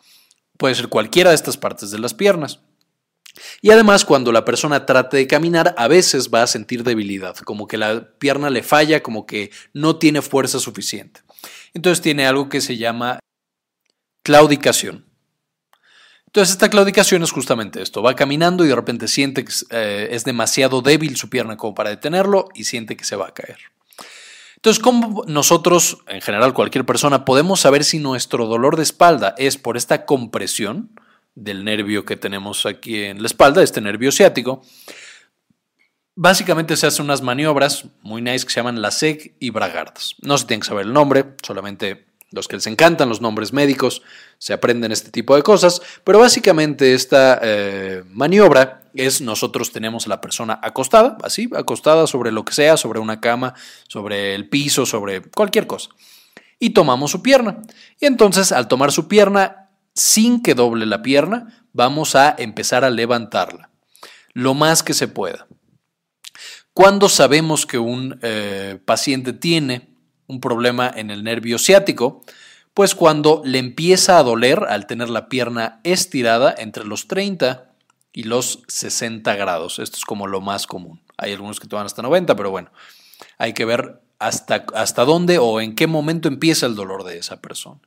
Puede 0.58 0.75
ser 0.75 0.90
cualquiera 0.90 1.30
de 1.30 1.36
estas 1.36 1.58
partes 1.58 1.92
de 1.92 2.00
las 2.00 2.13
piernas. 2.13 2.60
Y 3.62 3.72
además, 3.72 4.06
cuando 4.06 4.32
la 4.32 4.46
persona 4.46 4.86
trate 4.86 5.18
de 5.18 5.28
caminar, 5.28 5.74
a 5.78 5.88
veces 5.88 6.30
va 6.32 6.44
a 6.44 6.48
sentir 6.48 6.84
debilidad, 6.84 7.36
como 7.38 7.68
que 7.68 7.78
la 7.78 8.12
pierna 8.20 8.50
le 8.50 8.62
falla, 8.62 9.02
como 9.02 9.25
que 9.25 9.52
no 9.74 9.96
tiene 9.96 10.22
fuerza 10.22 10.60
suficiente. 10.60 11.22
Entonces 11.74 12.02
tiene 12.02 12.28
algo 12.28 12.50
que 12.50 12.62
se 12.62 12.78
llama 12.78 13.20
claudicación. 14.24 15.06
Entonces 16.34 16.54
esta 16.54 16.72
claudicación 16.72 17.22
es 17.22 17.32
justamente 17.32 17.80
esto, 17.80 18.02
va 18.02 18.16
caminando 18.16 18.66
y 18.66 18.68
de 18.68 18.74
repente 18.74 19.08
siente 19.08 19.46
que 19.46 19.54
eh, 19.70 20.08
es 20.10 20.24
demasiado 20.24 20.82
débil 20.82 21.16
su 21.16 21.30
pierna 21.30 21.58
como 21.58 21.75
para 21.75 21.92
detenerlo 21.92 22.50
y 22.56 22.63
siente 22.63 22.98
que 22.98 23.04
se 23.04 23.16
va 23.16 23.28
a 23.28 23.34
caer. 23.36 23.60
Entonces, 24.56 24.82
¿cómo 24.82 25.25
nosotros, 25.28 26.00
en 26.08 26.22
general 26.22 26.56
cualquier 26.56 26.88
persona, 26.88 27.24
podemos 27.24 27.60
saber 27.60 27.84
si 27.84 28.00
nuestro 28.00 28.48
dolor 28.48 28.78
de 28.78 28.84
espalda 28.84 29.36
es 29.38 29.58
por 29.58 29.78
esta 29.78 30.06
compresión 30.06 30.90
del 31.36 31.63
nervio 31.63 32.04
que 32.04 32.18
tenemos 32.18 32.66
aquí 32.66 33.04
en 33.04 33.22
la 33.22 33.28
espalda, 33.28 33.62
este 33.62 33.82
nervio 33.82 34.12
ciático? 34.12 34.63
Básicamente 36.16 36.78
se 36.78 36.88
hacen 36.88 37.06
unas 37.06 37.22
maniobras 37.22 37.86
muy 38.02 38.24
nice 38.24 38.44
que 38.44 38.52
se 38.52 38.60
llaman 38.60 38.82
la 38.82 38.90
SEG 38.90 39.36
y 39.40 39.52
Bragardas. 39.52 40.16
No 40.24 40.40
se 40.40 40.48
tiene 40.48 40.62
que 40.62 40.68
saber 40.68 40.88
el 40.88 40.94
nombre, 40.94 41.36
solamente 41.44 42.08
los 42.34 42.48
que 42.48 42.58
les 42.58 42.68
encantan 42.68 43.10
los 43.10 43.22
nombres 43.22 43.54
médicos 43.54 44.02
se 44.40 44.54
aprenden 44.54 44.92
este 44.92 45.12
tipo 45.12 45.36
de 45.36 45.44
cosas, 45.44 45.82
pero 46.04 46.20
básicamente 46.20 46.94
esta 46.94 47.40
eh, 47.42 48.04
maniobra 48.10 48.82
es 48.96 49.22
nosotros 49.22 49.72
tenemos 49.72 50.06
a 50.06 50.10
la 50.10 50.22
persona 50.22 50.60
acostada, 50.62 51.18
así, 51.24 51.50
acostada 51.56 52.08
sobre 52.08 52.32
lo 52.32 52.44
que 52.44 52.54
sea, 52.54 52.75
sobre 52.75 53.00
una 53.00 53.22
cama, 53.22 53.54
sobre 53.88 54.34
el 54.36 54.50
piso, 54.50 54.86
sobre 54.86 55.22
cualquier 55.22 55.68
cosa, 55.68 55.90
y 56.60 56.72
tomamos 56.72 57.12
su 57.12 57.22
pierna. 57.22 57.62
Y 58.00 58.08
entonces 58.08 58.52
al 58.52 58.68
tomar 58.68 58.92
su 58.92 59.08
pierna, 59.08 59.70
sin 59.94 60.42
que 60.42 60.56
doble 60.56 60.88
la 60.88 61.04
pierna, 61.04 61.66
vamos 61.72 62.16
a 62.16 62.36
empezar 62.38 62.84
a 62.84 62.90
levantarla, 62.90 63.70
lo 64.34 64.56
más 64.56 64.82
que 64.82 64.96
se 64.96 65.08
pueda. 65.08 65.48
Cuando 66.74 67.10
sabemos 67.10 67.68
que 67.68 67.78
un 67.78 68.18
eh, 68.24 68.80
paciente 68.84 69.34
tiene 69.34 69.93
un 70.34 70.42
problema 70.42 70.92
en 70.94 71.12
el 71.12 71.24
nervio 71.24 71.58
ciático, 71.60 72.24
pues 72.74 72.96
cuando 72.96 73.42
le 73.46 73.60
empieza 73.60 74.18
a 74.18 74.24
doler 74.24 74.66
al 74.68 74.88
tener 74.88 75.10
la 75.10 75.30
pierna 75.30 75.80
estirada 75.84 76.54
entre 76.58 76.86
los 76.86 77.08
30 77.08 77.70
y 78.12 78.24
los 78.24 78.63
60 78.68 79.36
grados. 79.36 79.80
Esto 79.80 79.98
es 79.98 80.06
como 80.06 80.28
lo 80.28 80.42
más 80.42 80.68
común. 80.68 81.02
Hay 81.18 81.32
algunos 81.34 81.60
que 81.60 81.68
toman 81.68 81.86
hasta 81.86 82.02
90, 82.02 82.36
pero 82.36 82.52
bueno, 82.52 82.72
hay 83.38 83.54
que 83.54 83.66
ver 83.66 84.02
hasta, 84.20 84.66
hasta 84.74 85.06
dónde 85.06 85.38
o 85.38 85.62
en 85.62 85.75
qué 85.75 85.88
momento 85.88 86.28
empieza 86.28 86.66
el 86.66 86.75
dolor 86.75 87.04
de 87.04 87.18
esa 87.18 87.42
persona. 87.42 87.80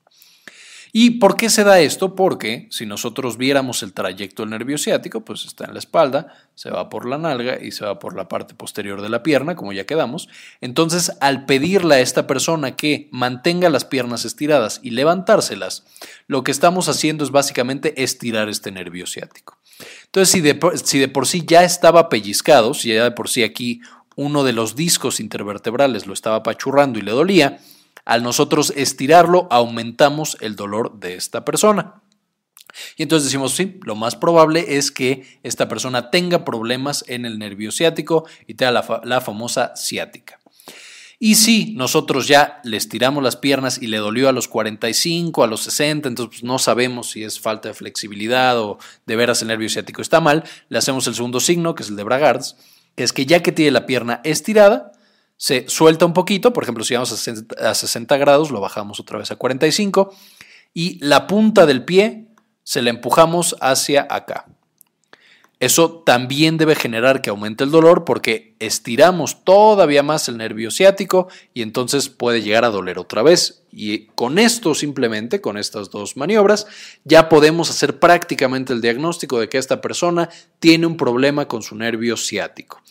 ¿Y 0.98 1.10
por 1.18 1.36
qué 1.36 1.50
se 1.50 1.62
da 1.62 1.78
esto? 1.78 2.14
Porque 2.14 2.68
si 2.70 2.86
nosotros 2.86 3.36
viéramos 3.36 3.82
el 3.82 3.92
trayecto 3.92 4.42
del 4.42 4.48
nervio 4.48 4.78
ciático, 4.78 5.26
pues 5.26 5.44
está 5.44 5.66
en 5.66 5.74
la 5.74 5.78
espalda, 5.78 6.32
se 6.54 6.70
va 6.70 6.88
por 6.88 7.06
la 7.06 7.18
nalga 7.18 7.62
y 7.62 7.72
se 7.72 7.84
va 7.84 7.98
por 7.98 8.16
la 8.16 8.28
parte 8.28 8.54
posterior 8.54 9.02
de 9.02 9.10
la 9.10 9.22
pierna, 9.22 9.56
como 9.56 9.74
ya 9.74 9.84
quedamos. 9.84 10.30
Entonces, 10.62 11.12
al 11.20 11.44
pedirle 11.44 11.96
a 11.96 12.00
esta 12.00 12.26
persona 12.26 12.76
que 12.76 13.10
mantenga 13.12 13.68
las 13.68 13.84
piernas 13.84 14.24
estiradas 14.24 14.80
y 14.82 14.88
levantárselas, 14.88 15.84
lo 16.28 16.42
que 16.42 16.50
estamos 16.50 16.88
haciendo 16.88 17.24
es 17.24 17.30
básicamente 17.30 18.02
estirar 18.02 18.48
este 18.48 18.72
nervio 18.72 19.06
ciático. 19.06 19.58
Entonces, 20.06 20.32
si 20.32 20.40
de, 20.40 20.58
si 20.82 20.98
de 20.98 21.08
por 21.08 21.26
sí 21.26 21.44
ya 21.46 21.62
estaba 21.62 22.08
pellizcado, 22.08 22.72
si 22.72 22.94
ya 22.94 23.04
de 23.04 23.10
por 23.10 23.28
sí 23.28 23.42
aquí 23.42 23.82
uno 24.14 24.44
de 24.44 24.54
los 24.54 24.76
discos 24.76 25.20
intervertebrales 25.20 26.06
lo 26.06 26.14
estaba 26.14 26.36
apachurrando 26.36 26.98
y 26.98 27.02
le 27.02 27.10
dolía, 27.10 27.58
al 28.06 28.22
nosotros 28.22 28.72
estirarlo, 28.76 29.48
aumentamos 29.50 30.38
el 30.40 30.56
dolor 30.56 30.98
de 30.98 31.16
esta 31.16 31.44
persona. 31.44 32.02
Y 32.96 33.02
entonces 33.02 33.24
decimos, 33.24 33.52
sí, 33.52 33.80
lo 33.82 33.96
más 33.96 34.16
probable 34.16 34.76
es 34.76 34.90
que 34.90 35.38
esta 35.42 35.68
persona 35.68 36.10
tenga 36.10 36.44
problemas 36.44 37.04
en 37.08 37.24
el 37.24 37.38
nervio 37.38 37.72
ciático 37.72 38.26
y 38.46 38.54
tenga 38.54 38.72
la, 39.02 39.20
famosa 39.20 39.74
ciática. 39.76 40.38
Y 41.18 41.36
si 41.36 41.72
nosotros 41.74 42.28
ya 42.28 42.60
le 42.62 42.76
estiramos 42.76 43.24
las 43.24 43.36
piernas 43.36 43.80
y 43.80 43.86
le 43.86 43.96
dolió 43.96 44.28
a 44.28 44.32
los 44.32 44.48
45, 44.48 45.42
a 45.42 45.46
los 45.46 45.62
60, 45.62 46.08
entonces 46.08 46.40
pues, 46.40 46.44
no 46.44 46.58
sabemos 46.58 47.10
si 47.10 47.24
es 47.24 47.40
falta 47.40 47.68
de 47.68 47.74
flexibilidad 47.74 48.60
o 48.60 48.78
de 49.06 49.16
veras 49.16 49.40
el 49.40 49.48
nervio 49.48 49.70
ciático 49.70 50.02
está 50.02 50.20
mal, 50.20 50.44
le 50.68 50.78
hacemos 50.78 51.06
el 51.06 51.14
segundo 51.14 51.40
signo, 51.40 51.74
que 51.74 51.82
es 51.82 51.88
el 51.88 51.96
de 51.96 52.04
Bragards, 52.04 52.56
que 52.94 53.04
es 53.04 53.14
que 53.14 53.24
ya 53.24 53.42
que 53.42 53.52
tiene 53.52 53.70
la 53.70 53.86
pierna 53.86 54.20
estirada, 54.24 54.92
se 55.36 55.68
suelta 55.68 56.06
un 56.06 56.12
poquito, 56.12 56.52
por 56.52 56.62
ejemplo, 56.62 56.84
si 56.84 56.94
vamos 56.94 57.12
a 57.12 57.74
60, 57.74 58.16
grados, 58.16 58.50
lo 58.50 58.60
bajamos 58.60 59.00
otra 59.00 59.18
vez 59.18 59.30
a 59.30 59.36
45 59.36 60.14
y 60.72 60.98
la 61.04 61.26
punta 61.26 61.66
del 61.66 61.84
pie 61.84 62.26
se 62.62 62.82
la 62.82 62.90
empujamos 62.90 63.56
hacia 63.60 64.06
acá. 64.10 64.46
Eso 65.58 66.02
también 66.04 66.58
debe 66.58 66.74
generar 66.74 67.22
que 67.22 67.30
aumente 67.30 67.64
el 67.64 67.70
dolor 67.70 68.04
porque 68.04 68.54
estiramos 68.58 69.42
todavía 69.42 70.02
más 70.02 70.28
el 70.28 70.36
nervio 70.36 70.70
ciático 70.70 71.28
y 71.54 71.62
entonces 71.62 72.10
puede 72.10 72.42
llegar 72.42 72.66
a 72.66 72.70
doler 72.70 72.98
otra 72.98 73.22
vez. 73.22 73.62
Y 73.72 74.06
con 74.08 74.38
esto 74.38 74.74
simplemente, 74.74 75.40
con 75.40 75.56
estas 75.56 75.90
dos 75.90 76.18
maniobras, 76.18 76.66
ya 77.04 77.30
podemos 77.30 77.70
hacer 77.70 77.98
prácticamente 77.98 78.74
el 78.74 78.82
diagnóstico 78.82 79.40
de 79.40 79.48
que 79.48 79.56
esta 79.56 79.80
persona 79.80 80.28
tiene 80.58 80.86
un 80.86 80.98
problema 80.98 81.48
con 81.48 81.62
su 81.62 81.74
nervio 81.74 82.18
ciático. 82.18 82.82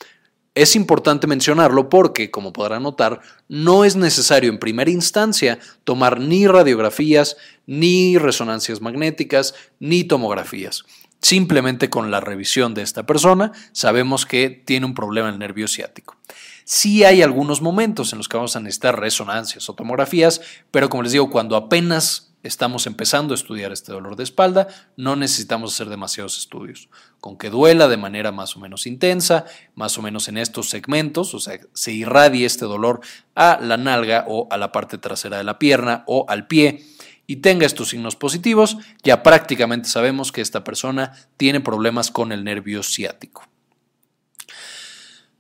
Es 0.56 0.78
importante 0.78 1.28
mencionarlo 1.28 1.90
porque, 1.90 2.32
como 2.32 2.54
podrán 2.54 2.84
notar, 2.84 3.20
no 3.50 3.84
es 3.84 3.98
necesario 3.98 4.50
en 4.50 4.58
primera 4.58 4.90
instancia 4.90 5.60
tomar 5.84 6.22
ni 6.22 6.48
radiografías, 6.48 7.36
ni 7.68 8.18
resonancias 8.18 8.80
magnéticas, 8.80 9.54
ni 9.80 10.06
tomografías. 10.06 10.86
Simplemente 11.22 11.90
con 11.90 12.10
la 12.10 12.22
revisión 12.22 12.74
de 12.74 12.84
esta 12.84 13.06
persona 13.06 13.52
sabemos 13.74 14.26
que 14.26 14.50
tiene 14.50 14.86
un 14.86 14.94
problema 14.94 15.28
en 15.28 15.34
el 15.34 15.40
nervio 15.40 15.68
ciático. 15.68 16.16
Sí 16.64 17.04
hay 17.04 17.22
algunos 17.22 17.62
momentos 17.62 18.14
en 18.14 18.20
los 18.20 18.30
que 18.30 18.38
vamos 18.38 18.56
a 18.56 18.62
necesitar 18.62 18.98
resonancias 18.98 19.68
o 19.70 19.76
tomografías, 19.76 20.40
pero 20.72 20.90
como 20.90 21.04
les 21.04 21.12
digo, 21.12 21.30
cuando 21.30 21.58
apenas 21.58 22.34
estamos 22.44 22.86
empezando 22.86 23.34
a 23.34 23.36
estudiar 23.36 23.72
este 23.72 23.92
dolor 23.92 24.16
de 24.16 24.24
espalda, 24.24 24.68
no 24.96 25.16
necesitamos 25.16 25.74
hacer 25.74 25.90
demasiados 25.90 26.38
estudios. 26.38 26.90
Con 27.26 27.40
que 27.40 27.50
duela 27.50 27.88
de 27.88 27.98
manera 27.98 28.32
más 28.32 28.56
o 28.56 28.60
menos 28.60 28.86
intensa, 28.86 29.46
más 29.74 29.98
o 29.98 30.04
menos 30.04 30.28
en 30.28 30.38
estos 30.38 30.70
segmentos, 30.70 31.34
o 31.34 31.40
sea, 31.40 31.60
se 31.74 31.92
irradie 31.92 32.46
este 32.46 32.66
dolor 32.66 33.02
a 33.34 33.58
la 33.60 33.78
nalga 33.78 34.26
o 34.28 34.48
a 34.52 34.58
la 34.58 34.72
parte 34.72 35.00
trasera 35.00 35.40
de 35.40 35.44
la 35.44 35.58
pierna 35.58 36.04
o 36.06 36.28
al 36.30 36.46
pie 36.46 36.86
y 37.26 37.38
tenga 37.38 37.66
estos 37.66 37.90
signos 37.90 38.16
positivos, 38.16 38.78
ya 39.02 39.24
prácticamente 39.24 39.90
sabemos 39.90 40.32
que 40.32 40.42
esta 40.42 40.64
persona 40.64 41.14
tiene 41.36 41.62
problemas 41.62 42.12
con 42.12 42.32
el 42.32 42.44
nervio 42.44 42.84
ciático. 42.84 43.55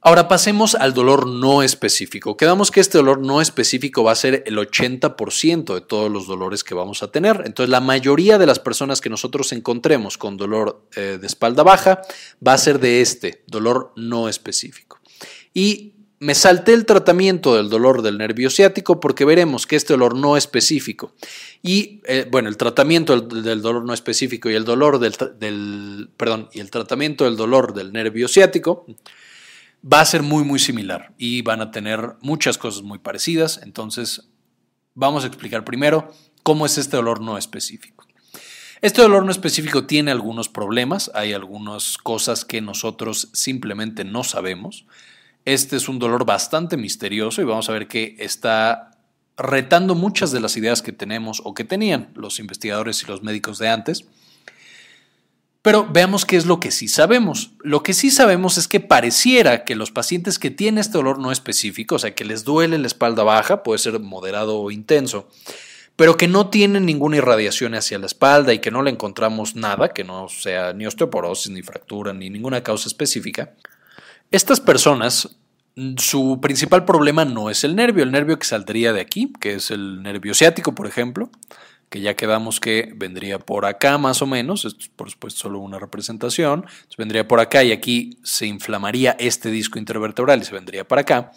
Ahora 0.07 0.27
pasemos 0.27 0.75
al 0.75 0.93
dolor 0.93 1.25
no 1.25 1.63
específico. 1.63 2.38
Quedamos 2.38 2.69
que 2.69 2.79
este 2.79 3.00
dolor 3.00 3.21
no 3.21 3.41
específico 3.41 4.03
va 4.03 4.12
a 4.12 4.15
ser 4.15 4.43
el 4.45 4.55
80% 4.55 5.74
de 5.74 5.81
todos 5.81 6.12
los 6.12 6.27
dolores 6.27 6.63
que 6.63 6.75
vamos 6.75 7.01
a 7.01 7.09
tener. 7.09 7.41
Entonces 7.43 7.71
la 7.71 7.79
mayoría 7.79 8.38
de 8.38 8.45
las 8.45 8.59
personas 8.59 9.01
que 9.01 9.09
nosotros 9.09 9.51
encontremos 9.51 10.19
con 10.19 10.38
dolor 10.38 10.88
eh, 10.95 11.17
de 11.19 11.25
espalda 11.25 11.63
baja 11.63 12.03
va 12.47 12.53
a 12.53 12.57
ser 12.59 12.79
de 12.79 13.01
este, 13.01 13.43
dolor 13.47 13.93
no 13.95 14.29
específico. 14.29 15.00
Y 15.55 15.93
me 16.19 16.35
salté 16.35 16.75
el 16.75 16.85
tratamiento 16.85 17.55
del 17.55 17.69
dolor 17.69 18.03
del 18.03 18.19
nervio 18.19 18.51
ciático 18.51 19.00
porque 19.00 19.25
veremos 19.25 19.65
que 19.65 19.75
este 19.75 19.93
dolor 19.93 20.15
no 20.15 20.38
específico 20.38 21.13
y, 21.63 22.03
eh, 22.05 22.27
bueno, 22.29 22.47
el 22.47 22.57
tratamiento 22.57 23.19
del, 23.19 23.62
dolor 23.63 23.83
no 23.83 23.93
específico 23.95 24.51
y 24.51 24.53
el 24.53 24.65
dolor 24.65 25.00
del, 25.00 25.15
del, 25.39 26.09
perdón, 26.15 26.47
y 26.53 26.59
el 26.59 26.69
tratamiento 26.69 27.24
del 27.24 27.38
dolor 27.38 27.74
del 27.74 27.91
nervio 27.91 28.27
ciático 28.27 28.85
va 29.86 30.01
a 30.01 30.06
ser 30.06 30.24
muy, 30.24 30.44
muy 30.44 30.60
similar 30.60 31.13
y 31.18 31.42
van 31.42 31.62
a 31.62 31.72
tener 31.72 32.15
muchas 32.22 32.58
cosas 32.58 32.82
muy 32.82 33.00
parecidas. 33.00 33.60
Entonces, 33.62 34.30
vamos 34.94 35.24
a 35.24 35.27
explicar 35.27 35.63
primero 35.63 36.12
cómo 36.44 36.65
es 36.65 36.77
este 36.77 36.98
dolor 36.98 37.22
no 37.22 37.38
específico. 37.38 38.06
Este 38.82 39.01
dolor 39.01 39.25
no 39.25 39.32
específico 39.32 39.86
tiene 39.86 40.12
algunos 40.12 40.50
problemas, 40.50 41.10
hay 41.13 41.34
algunas 41.34 41.98
cosas 41.98 42.46
que 42.46 42.62
nosotros 42.62 43.30
simplemente 43.34 44.04
no 44.04 44.24
sabemos. 44.24 44.86
Este 45.46 45.75
es 45.75 45.88
un 45.88 45.98
dolor 45.98 46.25
bastante 46.25 46.77
misterioso 46.77 47.42
y 47.42 47.46
vamos 47.46 47.70
a 47.70 47.74
ver 47.74 47.88
que 47.88 48.15
está 48.20 48.92
retando 49.38 49.96
muchas 49.96 50.32
de 50.32 50.39
las 50.39 50.58
ideas 50.58 50.82
que 50.82 50.92
tenemos 50.92 51.42
o 51.44 51.54
que 51.54 51.63
tenían 51.63 52.12
los 52.15 52.39
investigadores 52.39 53.01
y 53.04 53.08
los 53.08 53.24
médicos 53.24 53.60
de 53.60 53.70
antes. 53.70 54.06
Pero 55.65 55.88
veamos 55.89 56.25
qué 56.25 56.36
es 56.38 56.45
lo 56.45 56.60
que 56.60 56.69
sí 56.69 56.88
sabemos. 56.88 57.53
Lo 57.60 57.81
que 57.81 57.95
sí 57.95 58.12
sabemos 58.12 58.60
es 58.60 58.67
que 58.67 58.79
pareciera 58.79 59.63
que 59.63 59.74
los 59.74 59.89
pacientes 59.89 60.38
que 60.38 60.51
tienen 60.51 60.77
este 60.77 61.00
dolor 61.00 61.17
no 61.17 61.31
específico, 61.31 61.95
o 61.95 62.00
sea, 62.00 62.13
que 62.13 62.24
les 62.24 62.43
duele 62.43 62.77
la 62.77 62.86
espalda 62.86 63.24
baja, 63.24 63.63
puede 63.63 63.79
ser 63.79 64.00
moderado 64.00 64.60
o 64.60 64.69
intenso, 64.69 65.27
pero 65.95 66.17
que 66.17 66.27
no 66.27 66.50
tienen 66.50 66.86
ninguna 66.86 67.17
irradiación 67.17 67.74
hacia 67.74 67.98
la 67.98 68.05
espalda 68.05 68.53
y 68.53 68.60
que 68.60 68.69
no 68.69 68.84
le 68.84 68.91
encontramos 68.91 69.55
nada, 69.55 69.91
que 69.91 70.03
no 70.03 70.29
sea 70.29 70.72
ni 70.74 70.86
osteoporosis, 70.86 71.51
ni 71.51 71.63
fractura, 71.63 72.13
ni 72.13 72.29
ninguna 72.29 72.62
causa 72.62 72.88
específica, 72.88 73.55
estas 74.29 74.60
personas, 74.60 75.36
su 75.98 76.38
principal 76.43 76.86
problema 76.86 77.25
no 77.25 77.50
es 77.50 77.63
el 77.63 77.75
nervio, 77.75 78.03
el 78.03 78.12
nervio 78.12 78.38
que 78.38 78.45
saldría 78.45 78.93
de 78.93 79.01
aquí, 79.01 79.34
que 79.39 79.55
es 79.55 79.72
el 79.72 80.03
nervio 80.03 80.36
ciático, 80.36 80.75
por 80.75 80.86
ejemplo, 80.86 81.31
que 81.95 82.01
ya 82.01 82.13
quedamos 82.13 82.59
que 82.59 82.91
vendría 82.93 83.39
por 83.39 83.65
acá 83.65 83.97
más 83.97 84.21
o 84.21 84.27
menos, 84.27 84.65
esto 84.65 84.81
es 84.81 84.89
por 84.89 85.09
supuesto 85.09 85.39
solo 85.39 85.59
una 85.59 85.79
representación, 85.79 86.65
vendría 86.97 87.25
por 87.25 87.39
acá 87.39 87.63
y 87.63 87.71
aquí 87.71 88.19
se 88.21 88.47
inflamaría 88.47 89.15
este 89.17 89.49
disco 89.49 89.79
intervertebral 89.79 90.41
y 90.41 90.43
se 90.43 90.53
vendría 90.53 90.85
para 90.85 91.03
acá. 91.03 91.31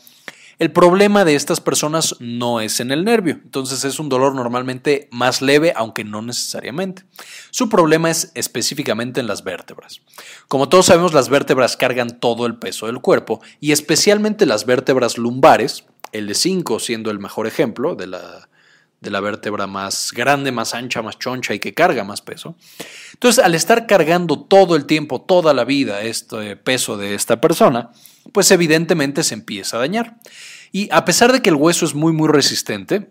El 0.59 0.73
problema 0.73 1.25
de 1.25 1.37
estas 1.37 1.61
personas 1.61 2.17
no 2.19 2.61
es 2.61 2.81
en 2.81 2.91
el 2.91 3.05
nervio, 3.05 3.35
entonces 3.35 3.85
es 3.85 4.01
un 4.01 4.09
dolor 4.09 4.35
normalmente 4.35 5.09
más 5.13 5.43
leve, 5.43 5.73
aunque 5.77 6.03
no 6.03 6.23
necesariamente. 6.23 7.05
Su 7.53 7.69
problema 7.69 8.11
es 8.11 8.33
específicamente 8.35 9.21
en 9.21 9.29
las 9.29 9.45
vértebras. 9.45 10.01
Como 10.49 10.69
todos 10.69 10.87
sabemos, 10.87 11.15
las 11.15 11.29
vértebras 11.29 11.77
cargan 11.77 12.19
todo 12.19 12.47
el 12.47 12.59
peso 12.59 12.87
del 12.87 13.01
cuerpo 13.01 13.41
y 13.61 13.71
especialmente 13.71 14.45
las 14.45 14.67
vértebras 14.67 15.19
lumbares, 15.19 15.85
L5 16.13 16.81
siendo 16.81 17.13
el 17.13 17.21
mejor 17.21 17.47
ejemplo 17.47 17.95
de 17.95 18.09
la, 18.09 18.49
de 19.01 19.11
la 19.11 19.21
vértebra 19.21 19.67
más 19.67 20.13
grande, 20.13 20.51
más 20.51 20.75
ancha, 20.75 21.03
más 21.03 21.19
choncha 21.19 21.55
y 21.55 21.61
que 21.61 21.75
carga 21.75 22.05
más 22.05 22.21
peso. 22.21 22.57
Entonces, 23.13 23.45
al 23.45 23.55
estar 23.55 23.87
cargando 23.87 24.41
todo 24.41 24.77
el 24.77 24.87
tiempo, 24.87 25.21
toda 25.21 25.55
la 25.55 25.65
vida, 25.65 26.03
este 26.03 26.57
peso 26.57 26.97
de 26.97 27.15
esta 27.15 27.41
persona, 27.41 27.91
pues 28.33 28.51
evidentemente 28.51 29.23
se 29.23 29.35
empieza 29.35 29.77
a 29.77 29.81
dañar. 29.81 30.17
Y 30.73 30.89
a 30.93 31.05
pesar 31.05 31.33
de 31.33 31.41
que 31.41 31.51
el 31.51 31.57
hueso 31.57 31.87
es 31.87 31.95
muy, 31.95 32.13
muy 32.13 32.29
resistente, 32.29 33.09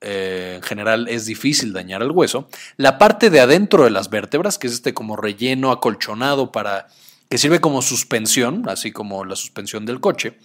eh, 0.00 0.54
en 0.56 0.62
general 0.62 1.08
es 1.08 1.26
difícil 1.26 1.72
dañar 1.72 2.02
el 2.02 2.10
hueso, 2.10 2.48
la 2.76 2.98
parte 2.98 3.30
de 3.30 3.40
adentro 3.40 3.84
de 3.84 3.90
las 3.90 4.10
vértebras, 4.10 4.58
que 4.58 4.66
es 4.66 4.74
este 4.74 4.94
como 4.94 5.16
relleno 5.16 5.72
acolchonado 5.72 6.52
para 6.52 6.86
que 7.28 7.38
sirve 7.38 7.60
como 7.60 7.82
suspensión, 7.82 8.68
así 8.68 8.92
como 8.92 9.24
la 9.24 9.36
suspensión 9.36 9.84
del 9.84 10.00
coche, 10.00 10.38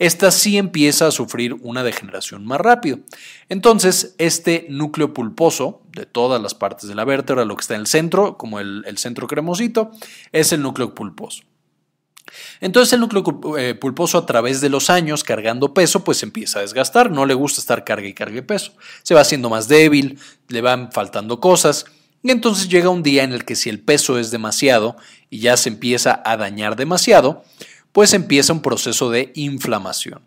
esta 0.00 0.30
sí 0.30 0.56
empieza 0.56 1.06
a 1.06 1.10
sufrir 1.10 1.54
una 1.60 1.84
degeneración 1.84 2.46
más 2.46 2.58
rápido. 2.58 3.00
Entonces, 3.50 4.14
este 4.16 4.66
núcleo 4.70 5.12
pulposo 5.12 5.82
de 5.92 6.06
todas 6.06 6.40
las 6.40 6.54
partes 6.54 6.88
de 6.88 6.94
la 6.94 7.04
vértebra, 7.04 7.44
lo 7.44 7.54
que 7.54 7.60
está 7.60 7.74
en 7.74 7.82
el 7.82 7.86
centro, 7.86 8.38
como 8.38 8.60
el, 8.60 8.96
centro 8.96 9.26
cremosito, 9.26 9.90
es 10.32 10.52
el 10.54 10.62
núcleo 10.62 10.94
pulposo. 10.94 11.42
Entonces 12.62 12.92
el 12.94 13.00
núcleo 13.00 13.58
eh, 13.58 13.74
pulposo 13.74 14.16
a 14.16 14.24
través 14.24 14.62
de 14.62 14.70
los 14.70 14.88
años 14.88 15.24
cargando 15.24 15.74
peso 15.74 16.04
pues 16.04 16.22
empieza 16.22 16.60
a 16.60 16.62
desgastar, 16.62 17.10
no 17.10 17.26
le 17.26 17.34
gusta 17.34 17.60
estar 17.60 17.84
carga 17.84 18.06
y 18.06 18.14
cargue 18.14 18.42
peso, 18.42 18.72
se 19.02 19.14
va 19.14 19.22
haciendo 19.22 19.50
más 19.50 19.66
débil, 19.66 20.16
le 20.46 20.60
van 20.60 20.92
faltando 20.92 21.40
cosas 21.40 21.86
y 22.22 22.30
entonces 22.30 22.68
llega 22.68 22.88
un 22.88 23.02
día 23.02 23.24
en 23.24 23.32
el 23.32 23.44
que 23.44 23.56
si 23.56 23.68
el 23.68 23.80
peso 23.80 24.18
es 24.18 24.30
demasiado 24.30 24.96
y 25.28 25.40
ya 25.40 25.56
se 25.56 25.70
empieza 25.70 26.22
a 26.24 26.36
dañar 26.36 26.76
demasiado, 26.76 27.44
pues 27.92 28.14
empieza 28.14 28.52
un 28.52 28.62
proceso 28.62 29.10
de 29.10 29.32
inflamación. 29.34 30.22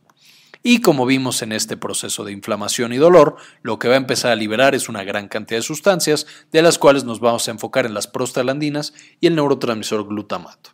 Y 0.65 0.79
como 0.79 1.05
vimos 1.05 1.41
en 1.41 1.51
este 1.51 1.75
proceso 1.75 2.23
de 2.23 2.31
inflamación 2.31 2.93
y 2.93 2.97
dolor, 2.97 3.35
lo 3.63 3.79
que 3.79 3.89
va 3.89 3.95
a 3.95 3.97
empezar 3.97 4.31
a 4.31 4.35
liberar 4.35 4.75
es 4.75 4.87
una 4.87 5.03
gran 5.03 5.27
cantidad 5.27 5.59
de 5.59 5.63
sustancias, 5.63 6.25
de 6.53 6.61
las 6.61 6.77
cuales 6.77 7.03
nos 7.03 7.19
vamos 7.19 7.47
a 7.47 7.51
enfocar 7.51 7.85
en 7.85 7.93
las 7.93 8.07
prostaglandinas 8.07 8.93
y 9.19 9.27
el 9.27 9.35
neurotransmisor 9.35 10.07
glutamato. 10.07 10.71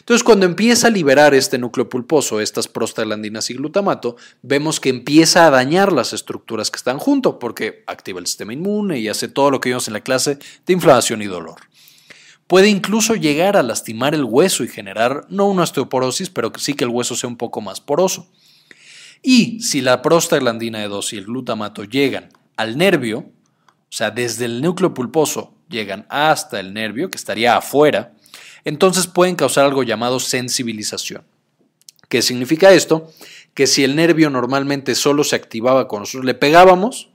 Entonces, 0.00 0.24
cuando 0.24 0.44
empieza 0.44 0.88
a 0.88 0.90
liberar 0.90 1.32
este 1.32 1.56
núcleo 1.56 1.88
pulposo, 1.88 2.40
estas 2.40 2.68
prostaglandinas 2.68 3.48
y 3.48 3.54
glutamato, 3.54 4.16
vemos 4.42 4.80
que 4.80 4.88
empieza 4.88 5.46
a 5.46 5.50
dañar 5.50 5.92
las 5.92 6.12
estructuras 6.12 6.70
que 6.70 6.76
están 6.76 6.98
junto, 6.98 7.38
porque 7.38 7.84
activa 7.86 8.20
el 8.20 8.26
sistema 8.26 8.52
inmune 8.52 8.98
y 8.98 9.08
hace 9.08 9.28
todo 9.28 9.50
lo 9.50 9.60
que 9.60 9.70
vimos 9.70 9.86
en 9.86 9.94
la 9.94 10.00
clase 10.00 10.38
de 10.66 10.72
inflamación 10.72 11.22
y 11.22 11.26
dolor. 11.26 11.60
Puede 12.50 12.68
incluso 12.68 13.14
llegar 13.14 13.56
a 13.56 13.62
lastimar 13.62 14.12
el 14.12 14.24
hueso 14.24 14.64
y 14.64 14.68
generar 14.68 15.24
no 15.28 15.46
una 15.46 15.62
osteoporosis, 15.62 16.30
pero 16.30 16.50
sí 16.58 16.74
que 16.74 16.82
el 16.82 16.90
hueso 16.90 17.14
sea 17.14 17.28
un 17.28 17.36
poco 17.36 17.60
más 17.60 17.80
poroso. 17.80 18.28
Y 19.22 19.60
si 19.60 19.80
la 19.80 20.02
prostaglandina 20.02 20.80
de 20.80 20.88
2 20.88 21.12
y 21.12 21.18
el 21.18 21.26
glutamato 21.26 21.84
llegan 21.84 22.30
al 22.56 22.76
nervio, 22.76 23.18
o 23.20 23.92
sea, 23.92 24.10
desde 24.10 24.46
el 24.46 24.62
núcleo 24.62 24.94
pulposo 24.94 25.54
llegan 25.68 26.06
hasta 26.08 26.58
el 26.58 26.74
nervio, 26.74 27.08
que 27.08 27.18
estaría 27.18 27.56
afuera, 27.56 28.16
entonces 28.64 29.06
pueden 29.06 29.36
causar 29.36 29.64
algo 29.64 29.84
llamado 29.84 30.18
sensibilización. 30.18 31.22
¿Qué 32.08 32.20
significa 32.20 32.72
esto? 32.72 33.12
Que 33.54 33.68
si 33.68 33.84
el 33.84 33.94
nervio 33.94 34.28
normalmente 34.28 34.96
solo 34.96 35.22
se 35.22 35.36
activaba 35.36 35.86
cuando 35.86 36.00
nosotros 36.00 36.24
le 36.24 36.34
pegábamos, 36.34 37.10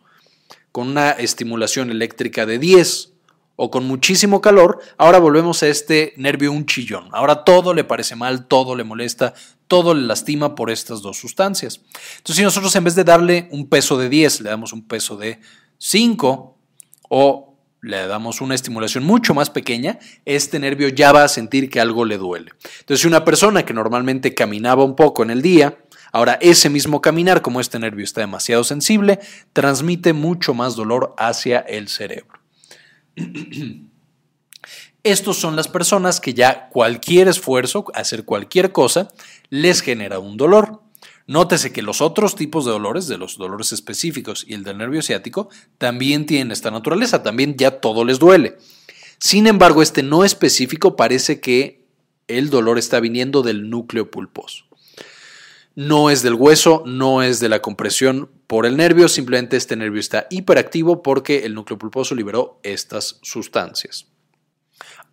con 0.72 0.88
una 0.88 1.12
estimulación 1.12 1.92
eléctrica 1.92 2.46
de 2.46 2.58
10 2.58 3.15
o 3.56 3.72
con 3.72 3.86
muchísimo 3.86 4.42
calor, 4.42 4.80
ahora 4.98 5.20
volvemos 5.20 5.64
a 5.64 5.68
este 5.68 6.14
nervio 6.18 6.52
un 6.52 6.66
chillón. 6.66 7.08
Ahora 7.12 7.44
todo 7.44 7.74
le 7.74 7.84
parece 7.84 8.16
mal, 8.16 8.48
todo 8.48 8.76
le 8.76 8.84
molesta, 8.84 9.34
todo 9.68 9.94
le 9.94 10.02
lastima 10.02 10.56
por 10.56 10.70
estas 10.70 11.02
dos 11.02 11.18
sustancias. 11.18 11.82
Entonces, 12.18 12.38
si 12.38 12.44
nosotros 12.44 12.76
en 12.76 12.84
vez 12.84 12.96
de 12.96 13.04
darle 13.04 13.48
un 13.52 13.68
peso 13.68 13.98
de 13.98 14.10
10, 14.10 14.42
le 14.42 14.50
damos 14.50 14.74
un 14.74 14.88
peso 14.88 15.18
de 15.18 15.40
5 15.78 16.58
o 17.10 17.56
le 17.82 18.08
damos 18.08 18.42
una 18.42 18.56
estimulación 18.56 19.04
mucho 19.04 19.34
más 19.34 19.50
pequeña, 19.50 20.00
este 20.26 20.60
nervio 20.60 20.90
ya 20.90 21.12
va 21.12 21.24
a 21.24 21.28
sentir 21.28 21.70
que 21.70 21.80
algo 21.80 22.04
le 22.04 22.18
duele. 22.18 22.52
Entonces, 22.80 23.02
si 23.02 23.08
una 23.08 23.24
persona 23.24 23.64
que 23.64 23.74
normalmente 23.74 24.34
caminaba 24.34 24.84
un 24.84 24.96
poco 24.96 25.24
en 25.24 25.30
el 25.30 25.42
día, 25.42 25.78
ahora 26.12 26.38
ese 26.42 26.70
mismo 26.70 27.00
caminar, 27.00 27.42
como 27.42 27.62
este 27.62 27.80
nervio 27.80 28.04
está 28.04 28.22
demasiado 28.22 28.64
sensible, 28.64 29.20
transmite 29.54 30.14
mucho 30.14 30.54
más 30.54 30.76
dolor 30.76 31.14
hacia 31.18 31.60
el 31.60 31.88
cerebro. 31.88 32.45
Estos 35.04 35.38
son 35.38 35.56
las 35.56 35.68
personas 35.68 36.20
que 36.20 36.34
ya 36.34 36.68
cualquier 36.70 37.28
esfuerzo, 37.28 37.86
hacer 37.94 38.26
cualquier 38.26 38.72
cosa, 38.72 39.10
les 39.50 39.82
genera 39.82 40.18
un 40.18 40.36
dolor. 40.38 40.82
Nótese 41.28 41.72
que 41.72 41.82
los 41.82 42.02
otros 42.02 42.36
tipos 42.36 42.66
de 42.66 42.72
dolores, 42.72 43.08
de 43.08 43.18
los 43.18 43.38
dolores 43.38 43.72
específicos 43.72 44.46
y 44.48 44.54
el 44.54 44.64
del 44.64 44.78
nervio 44.78 45.02
ciático, 45.02 45.50
también 45.78 46.26
tienen 46.26 46.52
esta 46.52 46.72
naturaleza, 46.72 47.24
también 47.24 47.56
ya 47.56 47.80
todo 47.80 48.04
les 48.04 48.20
duele. 48.20 48.58
Sin 49.20 49.48
embargo, 49.48 49.82
este 49.82 50.04
no 50.04 50.24
específico 50.24 50.96
parece 50.96 51.40
que 51.40 51.86
el 52.28 52.50
dolor 52.50 52.78
está 52.78 53.00
viniendo 53.00 53.44
del 53.44 53.70
núcleo 53.70 54.10
pulposo. 54.12 54.66
No 55.76 56.10
es 56.10 56.24
del 56.24 56.34
hueso, 56.36 56.84
no 56.86 57.22
es 57.22 57.40
de 57.40 57.50
la 57.50 57.62
compresión 57.62 58.30
por 58.48 58.66
el 58.66 58.78
nervio, 58.78 59.08
simplemente 59.08 59.58
este 59.58 59.76
nervio 59.76 60.00
está 60.00 60.28
hiperactivo 60.30 61.02
porque 61.02 61.46
el 61.46 61.56
núcleo 61.56 61.78
pulposo 61.78 62.16
liberó 62.16 62.60
estas 62.64 63.20
sustancias. 63.22 64.08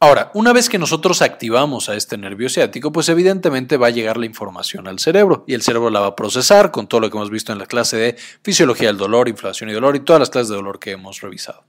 Ahora, 0.01 0.33
una 0.35 0.53
vez 0.53 0.69
que 0.69 0.81
nosotros 0.81 1.23
activamos 1.23 1.89
a 1.89 1.95
este 1.95 2.19
nervio 2.19 2.49
ciático, 2.49 2.91
pues 2.91 3.09
evidentemente 3.09 3.77
va 3.77 3.87
a 3.87 3.91
llegar 3.91 4.17
la 4.17 4.27
información 4.27 4.89
al 4.89 4.99
cerebro 4.99 5.45
y 5.47 5.55
el 5.55 5.63
cerebro 5.63 5.91
la 5.91 6.01
va 6.01 6.09
a 6.09 6.17
procesar 6.17 6.73
con 6.73 6.89
todo 6.89 7.01
lo 7.01 7.09
que 7.09 7.17
hemos 7.17 7.31
visto 7.31 7.53
en 7.53 7.59
la 7.59 7.67
clase 7.67 7.97
de 7.97 8.17
fisiología 8.43 8.89
del 8.89 8.97
dolor, 8.97 9.29
inflamación 9.29 9.71
y 9.71 9.75
dolor 9.75 9.95
y 9.95 10.01
todas 10.01 10.19
las 10.19 10.31
clases 10.31 10.49
de 10.49 10.57
dolor 10.57 10.81
que 10.81 10.91
hemos 10.91 11.21
revisado. 11.21 11.63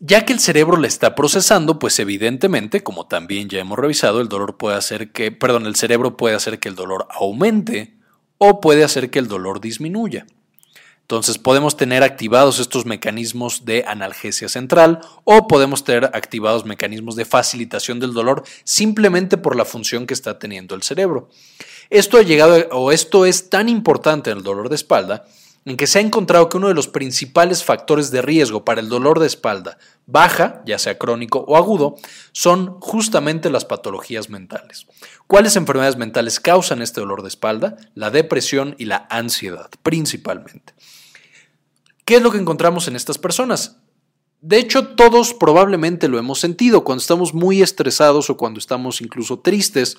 Ya 0.00 0.24
que 0.24 0.32
el 0.32 0.40
cerebro 0.40 0.76
le 0.76 0.88
está 0.88 1.14
procesando, 1.14 1.78
pues 1.78 1.98
evidentemente, 2.00 2.82
como 2.82 3.06
también 3.06 3.48
ya 3.48 3.60
hemos 3.60 3.78
revisado, 3.78 4.20
el 4.20 4.28
dolor 4.28 4.56
puede 4.56 4.76
hacer 4.76 5.12
que, 5.12 5.30
perdón, 5.30 5.66
el 5.66 5.76
cerebro 5.76 6.16
puede 6.16 6.34
hacer 6.34 6.58
que 6.58 6.68
el 6.68 6.74
dolor 6.74 7.06
aumente 7.10 7.97
o 8.38 8.60
puede 8.60 8.84
hacer 8.84 9.10
que 9.10 9.18
el 9.18 9.28
dolor 9.28 9.60
disminuya. 9.60 10.26
Entonces 11.02 11.38
podemos 11.38 11.76
tener 11.76 12.02
activados 12.02 12.58
estos 12.58 12.84
mecanismos 12.84 13.64
de 13.64 13.82
analgesia 13.86 14.46
central 14.48 15.00
o 15.24 15.48
podemos 15.48 15.82
tener 15.82 16.04
activados 16.06 16.66
mecanismos 16.66 17.16
de 17.16 17.24
facilitación 17.24 17.98
del 17.98 18.12
dolor 18.12 18.42
simplemente 18.64 19.38
por 19.38 19.56
la 19.56 19.64
función 19.64 20.06
que 20.06 20.12
está 20.12 20.38
teniendo 20.38 20.74
el 20.74 20.82
cerebro. 20.82 21.30
Esto 21.88 22.18
ha 22.18 22.22
llegado 22.22 22.68
o 22.72 22.92
esto 22.92 23.24
es 23.24 23.48
tan 23.48 23.70
importante 23.70 24.30
en 24.30 24.36
el 24.36 24.44
dolor 24.44 24.68
de 24.68 24.74
espalda 24.74 25.26
en 25.68 25.76
que 25.76 25.86
se 25.86 25.98
ha 25.98 26.02
encontrado 26.02 26.48
que 26.48 26.56
uno 26.56 26.68
de 26.68 26.74
los 26.74 26.88
principales 26.88 27.62
factores 27.62 28.10
de 28.10 28.22
riesgo 28.22 28.64
para 28.64 28.80
el 28.80 28.88
dolor 28.88 29.20
de 29.20 29.26
espalda 29.26 29.78
baja, 30.06 30.62
ya 30.64 30.78
sea 30.78 30.96
crónico 30.96 31.40
o 31.46 31.56
agudo, 31.56 31.96
son 32.32 32.80
justamente 32.80 33.50
las 33.50 33.66
patologías 33.66 34.30
mentales. 34.30 34.86
¿Cuáles 35.26 35.56
enfermedades 35.56 35.96
mentales 35.96 36.40
causan 36.40 36.80
este 36.80 37.00
dolor 37.00 37.22
de 37.22 37.28
espalda? 37.28 37.76
La 37.94 38.10
depresión 38.10 38.76
y 38.78 38.86
la 38.86 39.06
ansiedad, 39.10 39.68
principalmente. 39.82 40.72
¿Qué 42.06 42.16
es 42.16 42.22
lo 42.22 42.30
que 42.30 42.38
encontramos 42.38 42.88
en 42.88 42.96
estas 42.96 43.18
personas? 43.18 43.76
De 44.40 44.58
hecho, 44.58 44.94
todos 44.94 45.34
probablemente 45.34 46.06
lo 46.06 46.16
hemos 46.16 46.38
sentido. 46.38 46.84
Cuando 46.84 47.00
estamos 47.00 47.34
muy 47.34 47.60
estresados 47.60 48.30
o 48.30 48.36
cuando 48.36 48.60
estamos 48.60 49.00
incluso 49.00 49.40
tristes, 49.40 49.96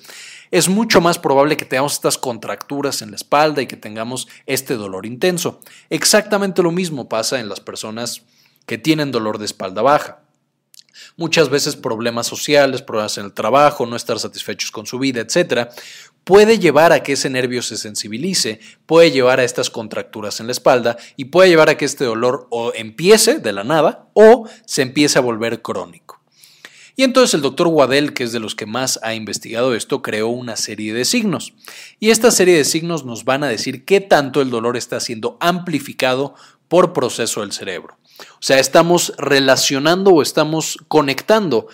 es 0.50 0.68
mucho 0.68 1.02
más 1.02 1.18
probable 1.18 1.58
que 1.58 1.66
tengamos 1.66 1.92
estas 1.92 2.16
contracturas 2.16 3.02
en 3.02 3.10
la 3.10 3.16
espalda 3.16 3.60
y 3.60 3.66
que 3.66 3.76
tengamos 3.76 4.28
este 4.46 4.76
dolor 4.76 5.04
intenso. 5.04 5.60
Exactamente 5.90 6.62
lo 6.62 6.72
mismo 6.72 7.08
pasa 7.08 7.38
en 7.38 7.50
las 7.50 7.60
personas 7.60 8.22
que 8.64 8.78
tienen 8.78 9.12
dolor 9.12 9.38
de 9.38 9.44
espalda 9.44 9.82
baja. 9.82 10.22
Muchas 11.16 11.48
veces 11.48 11.76
problemas 11.76 12.26
sociales, 12.26 12.82
problemas 12.82 13.18
en 13.18 13.26
el 13.26 13.32
trabajo, 13.32 13.86
no 13.86 13.96
estar 13.96 14.18
satisfechos 14.18 14.70
con 14.70 14.86
su 14.86 14.98
vida, 14.98 15.20
etcétera, 15.20 15.70
puede 16.24 16.58
llevar 16.58 16.92
a 16.92 17.02
que 17.02 17.12
ese 17.12 17.30
nervio 17.30 17.62
se 17.62 17.76
sensibilice, 17.76 18.60
puede 18.86 19.10
llevar 19.10 19.40
a 19.40 19.44
estas 19.44 19.70
contracturas 19.70 20.40
en 20.40 20.46
la 20.46 20.52
espalda 20.52 20.96
y 21.16 21.26
puede 21.26 21.48
llevar 21.48 21.70
a 21.70 21.76
que 21.76 21.84
este 21.84 22.04
dolor 22.04 22.46
o 22.50 22.72
empiece 22.74 23.38
de 23.38 23.52
la 23.52 23.64
nada 23.64 24.08
o 24.12 24.48
se 24.66 24.82
empiece 24.82 25.18
a 25.18 25.22
volver 25.22 25.62
crónico. 25.62 26.20
Y 26.96 27.02
entonces 27.02 27.32
el 27.32 27.40
doctor 27.40 27.68
Waddell, 27.68 28.12
que 28.12 28.24
es 28.24 28.32
de 28.32 28.40
los 28.40 28.54
que 28.54 28.66
más 28.66 29.00
ha 29.02 29.14
investigado 29.14 29.74
esto, 29.74 30.02
creó 30.02 30.28
una 30.28 30.56
serie 30.56 30.92
de 30.92 31.06
signos. 31.06 31.54
Y 31.98 32.10
esta 32.10 32.30
serie 32.30 32.56
de 32.56 32.64
signos 32.64 33.06
nos 33.06 33.24
van 33.24 33.42
a 33.42 33.48
decir 33.48 33.86
qué 33.86 34.02
tanto 34.02 34.42
el 34.42 34.50
dolor 34.50 34.76
está 34.76 35.00
siendo 35.00 35.38
amplificado 35.40 36.34
por 36.68 36.92
proceso 36.92 37.40
del 37.40 37.52
cerebro. 37.52 37.99
O 38.34 38.42
sea, 38.42 38.58
estamos 38.58 39.12
relacionando 39.18 40.12
o 40.12 40.22
estamos 40.22 40.78
conectando 40.88 41.68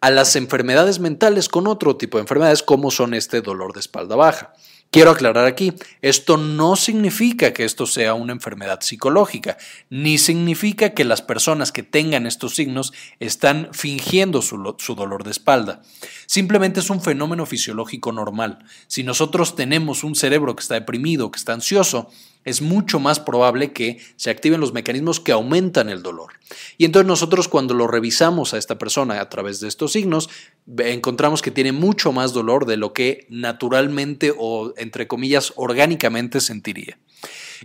a 0.00 0.10
las 0.10 0.36
enfermedades 0.36 1.00
mentales 1.00 1.48
con 1.48 1.66
otro 1.66 1.96
tipo 1.96 2.18
de 2.18 2.22
enfermedades 2.22 2.62
como 2.62 2.90
son 2.90 3.14
este 3.14 3.40
dolor 3.40 3.72
de 3.72 3.80
espalda 3.80 4.16
baja. 4.16 4.52
Quiero 4.90 5.10
aclarar 5.10 5.44
aquí, 5.44 5.74
esto 6.00 6.38
no 6.38 6.74
significa 6.74 7.52
que 7.52 7.66
esto 7.66 7.84
sea 7.84 8.14
una 8.14 8.32
enfermedad 8.32 8.80
psicológica, 8.80 9.58
ni 9.90 10.16
significa 10.16 10.94
que 10.94 11.04
las 11.04 11.20
personas 11.20 11.72
que 11.72 11.82
tengan 11.82 12.26
estos 12.26 12.54
signos 12.54 12.94
están 13.20 13.68
fingiendo 13.72 14.40
su, 14.40 14.76
su, 14.78 14.94
dolor 14.94 15.24
de 15.24 15.30
espalda. 15.30 15.82
Simplemente 16.24 16.80
es 16.80 16.88
un 16.88 17.02
fenómeno 17.02 17.44
fisiológico 17.44 18.12
normal. 18.12 18.60
Si 18.86 19.02
nosotros 19.02 19.56
tenemos 19.56 20.04
un 20.04 20.14
cerebro 20.14 20.56
que 20.56 20.62
está 20.62 20.76
deprimido, 20.76 21.30
que 21.30 21.38
está 21.38 21.52
ansioso, 21.52 22.10
es 22.48 22.62
mucho 22.62 22.98
más 22.98 23.20
probable 23.20 23.72
que 23.72 23.98
se 24.16 24.30
activen 24.30 24.60
los 24.60 24.72
mecanismos 24.72 25.20
que 25.20 25.32
aumentan 25.32 25.88
el 25.88 26.02
dolor. 26.02 26.32
Y 26.78 26.84
entonces 26.84 27.06
nosotros 27.06 27.48
cuando 27.48 27.74
lo 27.74 27.86
revisamos 27.86 28.54
a 28.54 28.58
esta 28.58 28.78
persona 28.78 29.20
a 29.20 29.28
través 29.28 29.60
de 29.60 29.68
estos 29.68 29.92
signos, 29.92 30.30
encontramos 30.78 31.42
que 31.42 31.50
tiene 31.50 31.72
mucho 31.72 32.12
más 32.12 32.32
dolor 32.32 32.66
de 32.66 32.76
lo 32.76 32.92
que 32.92 33.26
naturalmente 33.28 34.32
o 34.36 34.72
entre 34.76 35.06
comillas 35.06 35.52
orgánicamente 35.56 36.40
sentiría. 36.40 36.98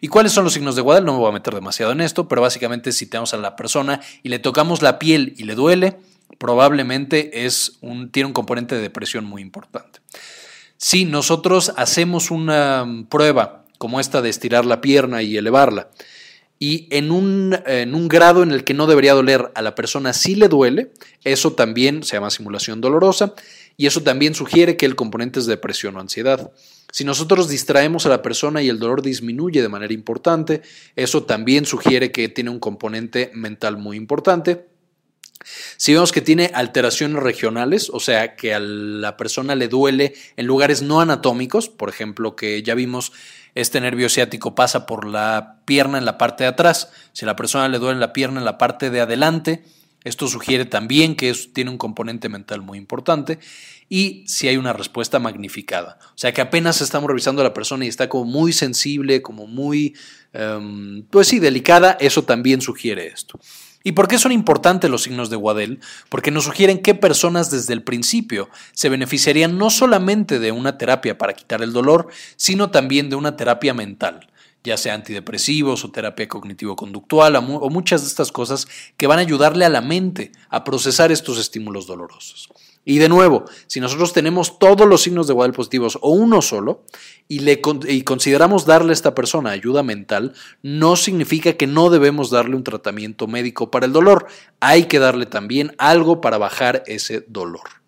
¿Y 0.02 0.08
cuáles 0.08 0.32
son 0.32 0.44
los 0.44 0.54
signos 0.54 0.76
de 0.76 0.82
Guadal? 0.82 1.06
No 1.06 1.14
me 1.14 1.20
voy 1.20 1.30
a 1.30 1.34
meter 1.34 1.54
demasiado 1.54 1.92
en 1.92 2.02
esto, 2.02 2.28
pero 2.28 2.42
básicamente 2.42 2.92
si 2.92 3.06
tenemos 3.06 3.34
a 3.34 3.38
la 3.38 3.56
persona 3.56 4.02
y 4.24 4.30
le 4.30 4.40
tocamos 4.40 4.82
la 4.82 5.00
piel 5.00 5.34
y 5.38 5.44
le 5.44 5.56
duele, 5.56 5.98
probablemente 6.38 7.46
es 7.46 7.78
un, 7.82 8.12
tiene 8.12 8.28
un 8.28 8.34
componente 8.34 8.76
de 8.76 8.82
depresión 8.82 9.24
muy 9.24 9.42
importante. 9.42 10.00
Si 10.78 11.06
nosotros 11.06 11.72
hacemos 11.78 12.32
una 12.32 12.86
prueba 13.10 13.63
como 13.84 14.00
esta 14.00 14.22
de 14.22 14.30
estirar 14.30 14.64
la 14.64 14.80
pierna 14.80 15.24
y 15.24 15.36
elevarla, 15.36 15.90
y 16.58 16.88
en 16.90 17.12
un, 17.12 17.54
en 17.66 17.96
un, 17.96 18.08
grado 18.08 18.42
en 18.42 18.52
el 18.52 18.64
que 18.64 18.74
no 18.74 18.88
debería 18.88 19.14
doler 19.14 19.52
a 19.56 19.62
la 19.62 19.76
persona 19.76 20.14
sí 20.14 20.36
le 20.36 20.48
duele, 20.48 20.94
eso 21.26 21.52
también 21.52 22.02
se 22.02 22.16
llama 22.16 22.30
simulación 22.30 22.80
dolorosa 22.80 23.34
y 23.76 23.86
eso 23.86 24.02
también 24.02 24.36
sugiere 24.36 24.78
que 24.78 24.86
el 24.86 24.96
componente 24.96 25.42
es 25.42 25.48
depresión 25.48 25.98
o 25.98 26.00
ansiedad. 26.00 26.54
Si 26.94 27.04
nosotros 27.04 27.50
distraemos 27.50 28.06
a 28.06 28.10
la 28.10 28.22
persona 28.22 28.62
y 28.62 28.70
el 28.70 28.80
dolor 28.80 29.02
disminuye 29.02 29.62
de 29.62 29.68
manera 29.68 29.94
importante, 29.94 30.62
eso 30.96 31.24
también 31.24 31.66
sugiere 31.66 32.14
que 32.14 32.30
tiene 32.30 32.52
un 32.52 32.60
componente 32.60 33.32
mental 33.34 33.76
muy 33.76 33.98
importante. 33.98 34.66
Si 35.78 35.94
vemos 35.94 36.12
que 36.12 36.22
tiene 36.22 36.52
alteraciones 36.54 37.22
regionales, 37.22 37.90
o 37.90 38.00
sea, 38.00 38.36
que 38.36 38.54
a 38.54 38.60
la 38.60 39.18
persona 39.18 39.56
le 39.56 39.68
duele 39.68 40.14
en 40.38 40.46
lugares 40.46 40.82
no 40.82 41.02
anatómicos, 41.02 41.70
por 41.70 41.90
ejemplo, 41.90 42.36
que 42.36 42.64
ya 42.64 42.76
vimos 42.76 43.12
este 43.56 43.80
nervio 43.80 44.10
ciático 44.10 44.56
pasa 44.56 44.86
por 44.86 45.08
la 45.08 45.58
pierna 45.66 45.98
en 45.98 46.06
la 46.06 46.18
parte 46.18 46.44
de 46.44 46.50
atrás. 46.50 46.92
Si 47.12 47.26
a 47.26 47.28
la 47.28 47.36
persona 47.36 47.68
le 47.68 47.80
duele 47.80 48.00
la 48.00 48.14
pierna 48.14 48.40
en 48.40 48.46
la 48.46 48.58
parte 48.58 48.90
de 48.90 49.02
adelante, 49.02 49.64
esto 50.04 50.28
sugiere 50.28 50.66
también 50.66 51.16
que 51.16 51.34
tiene 51.54 51.70
un 51.70 51.78
componente 51.78 52.30
mental 52.30 52.62
muy 52.62 52.78
importante 52.78 53.40
y 53.90 54.24
si 54.28 54.48
hay 54.48 54.58
una 54.58 54.74
respuesta 54.74 55.20
magnificada. 55.20 56.00
O 56.08 56.18
sea 56.18 56.34
que 56.34 56.42
apenas 56.42 56.82
estamos 56.82 57.08
revisando 57.08 57.42
a 57.42 57.46
la 57.46 57.54
persona 57.54 57.86
y 57.86 57.88
está 57.88 58.10
como 58.10 58.26
muy 58.26 58.52
sensible, 58.54 59.22
como 59.22 59.48
muy, 59.48 59.96
em, 60.34 61.04
pues 61.10 61.28
sí, 61.28 61.40
delicada, 61.40 61.98
eso 62.00 62.24
también 62.24 62.60
sugiere 62.60 63.08
esto. 63.08 63.40
¿Y 63.86 63.92
por 63.92 64.08
qué 64.08 64.18
son 64.18 64.32
importantes 64.32 64.90
los 64.90 65.04
signos 65.04 65.30
de 65.30 65.36
Waddell? 65.36 65.82
Porque 66.08 66.32
nos 66.32 66.46
sugieren 66.46 66.82
qué 66.82 66.96
personas 66.96 67.52
desde 67.52 67.74
el 67.74 67.84
principio 67.84 68.50
se 68.72 68.88
beneficiarían 68.88 69.58
no 69.58 69.70
solamente 69.70 70.40
de 70.40 70.54
una 70.54 70.78
terapia 70.78 71.18
para 71.18 71.34
quitar 71.34 71.62
el 71.62 71.74
dolor, 71.74 72.08
sino 72.38 72.72
también 72.72 73.10
de 73.10 73.18
una 73.18 73.36
terapia 73.36 73.74
mental, 73.74 74.30
ya 74.64 74.78
sea 74.78 74.94
antidepresivos 74.94 75.84
o 75.84 75.92
terapia 75.92 76.30
cognitivo-conductual 76.30 77.36
o 77.36 77.70
muchas 77.70 78.04
de 78.04 78.08
estas 78.08 78.32
cosas 78.32 78.68
que 78.96 79.08
van 79.08 79.20
a 79.20 79.24
ayudarle 79.24 79.66
a 79.66 79.70
la 79.70 79.82
mente 79.82 80.32
a 80.48 80.64
procesar 80.64 81.12
estos 81.12 81.38
estímulos 81.38 81.86
dolorosos. 81.86 82.50
Y 82.86 82.98
de 82.98 83.08
nuevo, 83.08 83.46
si 83.68 83.80
nosotros 83.80 84.12
tenemos 84.12 84.60
todos 84.60 84.88
los 84.88 85.02
signos 85.02 85.28
de 85.28 85.34
Waddell 85.34 85.54
positivos 85.56 85.98
o 86.02 86.12
uno 86.12 86.42
solo 86.42 86.84
y, 87.28 87.40
le, 87.40 87.62
y 87.88 88.02
consideramos 88.04 88.66
darle 88.66 88.92
a 88.92 88.94
esta 88.94 89.16
persona 89.16 89.52
ayuda 89.52 89.84
mental, 89.84 90.34
no 90.62 90.96
significa 90.96 91.54
que 91.54 91.68
no 91.68 91.90
debemos 91.90 92.30
darle 92.30 92.56
un 92.56 92.64
tratamiento 92.64 93.28
médico 93.28 93.72
para 93.72 93.86
el 93.86 93.94
dolor. 93.94 94.28
Hay 94.60 94.86
que 94.86 95.00
darle 95.00 95.26
también 95.26 95.74
algo 95.78 96.20
para 96.20 96.38
bajar 96.38 96.84
ese 96.86 97.24
dolor. 97.28 97.83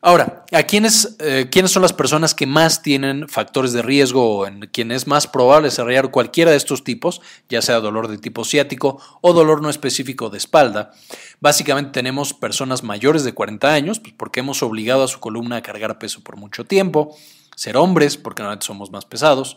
Ahora, 0.00 0.44
¿a 0.52 0.62
quiénes, 0.62 1.16
eh, 1.18 1.48
quiénes 1.50 1.72
son 1.72 1.82
las 1.82 1.92
personas 1.92 2.32
que 2.32 2.46
más 2.46 2.82
tienen 2.82 3.28
factores 3.28 3.72
de 3.72 3.82
riesgo 3.82 4.38
o 4.38 4.46
en 4.46 4.60
quien 4.72 4.92
es 4.92 5.08
más 5.08 5.26
probable 5.26 5.66
desarrollar 5.66 6.12
cualquiera 6.12 6.52
de 6.52 6.56
estos 6.56 6.84
tipos, 6.84 7.20
ya 7.48 7.62
sea 7.62 7.80
dolor 7.80 8.06
de 8.06 8.16
tipo 8.16 8.44
ciático 8.44 9.00
o 9.22 9.32
dolor 9.32 9.60
no 9.60 9.70
específico 9.70 10.30
de 10.30 10.38
espalda? 10.38 10.92
Básicamente 11.40 11.90
tenemos 11.90 12.32
personas 12.32 12.84
mayores 12.84 13.24
de 13.24 13.34
40 13.34 13.72
años, 13.72 13.98
pues 13.98 14.14
porque 14.16 14.38
hemos 14.38 14.62
obligado 14.62 15.02
a 15.02 15.08
su 15.08 15.18
columna 15.18 15.56
a 15.56 15.62
cargar 15.62 15.98
peso 15.98 16.22
por 16.22 16.36
mucho 16.36 16.64
tiempo, 16.64 17.16
ser 17.56 17.76
hombres, 17.76 18.16
porque 18.16 18.42
normalmente 18.42 18.66
somos 18.66 18.92
más 18.92 19.04
pesados, 19.04 19.56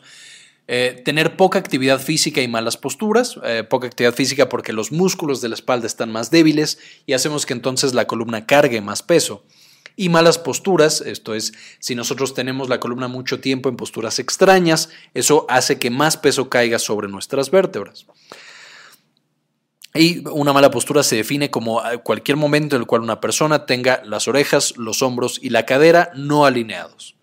eh, 0.67 1.03
tener 1.05 1.37
poca 1.37 1.59
actividad 1.59 1.99
física 1.99 2.41
y 2.41 2.47
malas 2.47 2.77
posturas, 2.77 3.39
eh, 3.43 3.63
poca 3.63 3.85
actividad 3.85 4.15
física 4.15 4.49
porque 4.49 4.73
los 4.73 4.91
músculos 4.91 5.39
de 5.41 5.49
la 5.49 5.55
espalda 5.55 5.85
están 5.85 6.11
más 6.11 6.31
débiles 6.31 6.79
y 7.05 7.13
hacemos 7.13 7.45
que 7.45 7.53
entonces 7.53 7.93
la 7.93 8.07
columna 8.07 8.47
cargue 8.47 8.81
más 8.81 9.03
peso 9.03 9.43
y 9.95 10.09
malas 10.09 10.37
posturas, 10.37 11.01
esto 11.01 11.35
es, 11.35 11.53
si 11.79 11.95
nosotros 11.95 12.33
tenemos 12.33 12.69
la 12.69 12.79
columna 12.79 13.07
mucho 13.07 13.39
tiempo 13.39 13.69
en 13.69 13.75
posturas 13.75 14.19
extrañas, 14.19 14.89
eso 15.13 15.45
hace 15.49 15.79
que 15.79 15.89
más 15.89 16.17
peso 16.17 16.49
caiga 16.49 16.79
sobre 16.79 17.07
nuestras 17.07 17.51
vértebras. 17.51 18.05
Y 19.93 20.27
una 20.29 20.53
mala 20.53 20.71
postura 20.71 21.03
se 21.03 21.17
define 21.17 21.51
como 21.51 21.81
cualquier 22.03 22.37
momento 22.37 22.75
en 22.75 22.81
el 22.81 22.87
cual 22.87 23.01
una 23.01 23.19
persona 23.19 23.65
tenga 23.65 24.01
las 24.05 24.27
orejas, 24.27 24.77
los 24.77 25.01
hombros 25.01 25.39
y 25.41 25.49
la 25.49 25.65
cadera 25.65 26.11
no 26.15 26.45
alineados. 26.45 27.15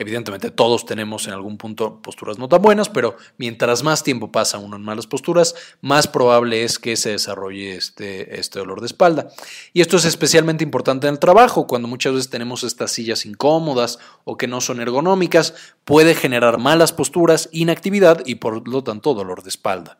Evidentemente 0.00 0.50
todos 0.50 0.86
tenemos 0.86 1.26
en 1.26 1.34
algún 1.34 1.58
punto 1.58 2.00
posturas 2.00 2.38
no 2.38 2.48
tan 2.48 2.62
buenas, 2.62 2.88
pero 2.88 3.18
mientras 3.36 3.82
más 3.82 4.02
tiempo 4.02 4.32
pasa 4.32 4.56
uno 4.56 4.76
en 4.76 4.82
malas 4.82 5.06
posturas, 5.06 5.54
más 5.82 6.08
probable 6.08 6.64
es 6.64 6.78
que 6.78 6.96
se 6.96 7.10
desarrolle 7.10 7.76
este, 7.76 8.40
este 8.40 8.60
dolor 8.60 8.80
de 8.80 8.86
espalda. 8.86 9.28
Y 9.74 9.82
esto 9.82 9.98
es 9.98 10.06
especialmente 10.06 10.64
importante 10.64 11.06
en 11.06 11.12
el 11.12 11.18
trabajo, 11.18 11.66
cuando 11.66 11.86
muchas 11.86 12.14
veces 12.14 12.30
tenemos 12.30 12.64
estas 12.64 12.92
sillas 12.92 13.26
incómodas 13.26 13.98
o 14.24 14.38
que 14.38 14.46
no 14.46 14.62
son 14.62 14.80
ergonómicas, 14.80 15.52
puede 15.84 16.14
generar 16.14 16.56
malas 16.56 16.94
posturas, 16.94 17.50
inactividad 17.52 18.22
y 18.24 18.36
por 18.36 18.66
lo 18.66 18.82
tanto 18.82 19.12
dolor 19.12 19.42
de 19.42 19.50
espalda. 19.50 19.98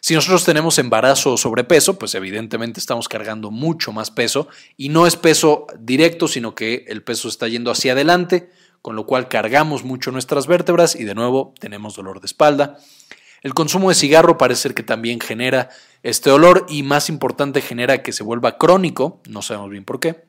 Si 0.00 0.12
nosotros 0.12 0.44
tenemos 0.44 0.78
embarazo 0.78 1.32
o 1.32 1.36
sobrepeso, 1.38 1.98
pues 1.98 2.14
evidentemente 2.14 2.78
estamos 2.78 3.08
cargando 3.08 3.50
mucho 3.50 3.90
más 3.90 4.10
peso 4.10 4.48
y 4.76 4.90
no 4.90 5.06
es 5.06 5.16
peso 5.16 5.66
directo, 5.78 6.28
sino 6.28 6.54
que 6.54 6.84
el 6.88 7.02
peso 7.02 7.28
está 7.28 7.48
yendo 7.48 7.70
hacia 7.70 7.92
adelante, 7.92 8.50
con 8.84 8.96
lo 8.96 9.06
cual 9.06 9.28
cargamos 9.28 9.82
mucho 9.82 10.10
nuestras 10.10 10.46
vértebras 10.46 10.94
y 10.94 11.04
de 11.04 11.14
nuevo 11.14 11.54
tenemos 11.58 11.96
dolor 11.96 12.20
de 12.20 12.26
espalda. 12.26 12.76
El 13.40 13.54
consumo 13.54 13.88
de 13.88 13.94
cigarro 13.94 14.36
parece 14.36 14.60
ser 14.60 14.74
que 14.74 14.82
también 14.82 15.20
genera 15.20 15.70
este 16.02 16.28
dolor 16.28 16.66
y 16.68 16.82
más 16.82 17.08
importante 17.08 17.62
genera 17.62 18.02
que 18.02 18.12
se 18.12 18.22
vuelva 18.22 18.58
crónico, 18.58 19.22
no 19.26 19.40
sabemos 19.40 19.70
bien 19.70 19.86
por 19.86 20.00
qué. 20.00 20.26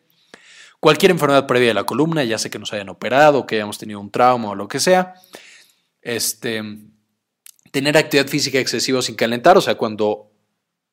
Cualquier 0.79 1.11
enfermedad 1.11 1.47
previa 1.47 1.67
de 1.67 1.73
la 1.73 1.83
columna, 1.83 2.23
ya 2.23 2.37
sea 2.37 2.49
que 2.49 2.57
nos 2.57 2.71
hayan 2.71 2.87
operado, 2.87 3.45
que 3.45 3.55
hayamos 3.55 3.77
tenido 3.77 3.99
un 3.99 4.09
trauma 4.09 4.51
o 4.51 4.55
lo 4.55 4.69
que 4.69 4.79
sea. 4.79 5.15
Este, 6.01 6.63
tener 7.71 7.97
actividad 7.97 8.29
física 8.29 8.59
excesiva 8.59 9.01
sin 9.01 9.15
calentar, 9.15 9.57
o 9.57 9.61
sea, 9.61 9.75
cuando 9.75 10.31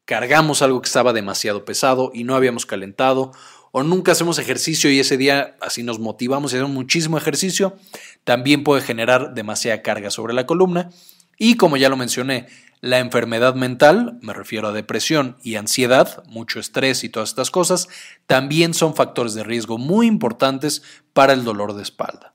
cargamos 0.04 0.62
algo 0.62 0.82
que 0.82 0.88
estaba 0.88 1.12
demasiado 1.12 1.64
pesado 1.64 2.10
y 2.12 2.24
no 2.24 2.34
habíamos 2.34 2.66
calentado, 2.66 3.30
o 3.72 3.82
nunca 3.82 4.12
hacemos 4.12 4.38
ejercicio 4.38 4.90
y 4.90 5.00
ese 5.00 5.16
día 5.16 5.56
así 5.60 5.82
nos 5.82 5.98
motivamos 5.98 6.52
y 6.52 6.56
hacemos 6.56 6.72
muchísimo 6.72 7.18
ejercicio, 7.18 7.76
también 8.22 8.62
puede 8.62 8.82
generar 8.82 9.34
demasiada 9.34 9.82
carga 9.82 10.10
sobre 10.10 10.34
la 10.34 10.46
columna. 10.46 10.90
Y 11.38 11.56
como 11.56 11.76
ya 11.76 11.88
lo 11.88 11.96
mencioné, 11.96 12.46
la 12.82 12.98
enfermedad 12.98 13.54
mental, 13.54 14.18
me 14.22 14.34
refiero 14.34 14.68
a 14.68 14.72
depresión 14.72 15.36
y 15.42 15.56
ansiedad, 15.56 16.22
mucho 16.26 16.60
estrés 16.60 17.02
y 17.02 17.08
todas 17.08 17.30
estas 17.30 17.50
cosas, 17.50 17.88
también 18.26 18.74
son 18.74 18.94
factores 18.94 19.34
de 19.34 19.42
riesgo 19.42 19.78
muy 19.78 20.06
importantes 20.06 20.82
para 21.12 21.32
el 21.32 21.42
dolor 21.42 21.74
de 21.74 21.82
espalda. 21.82 22.31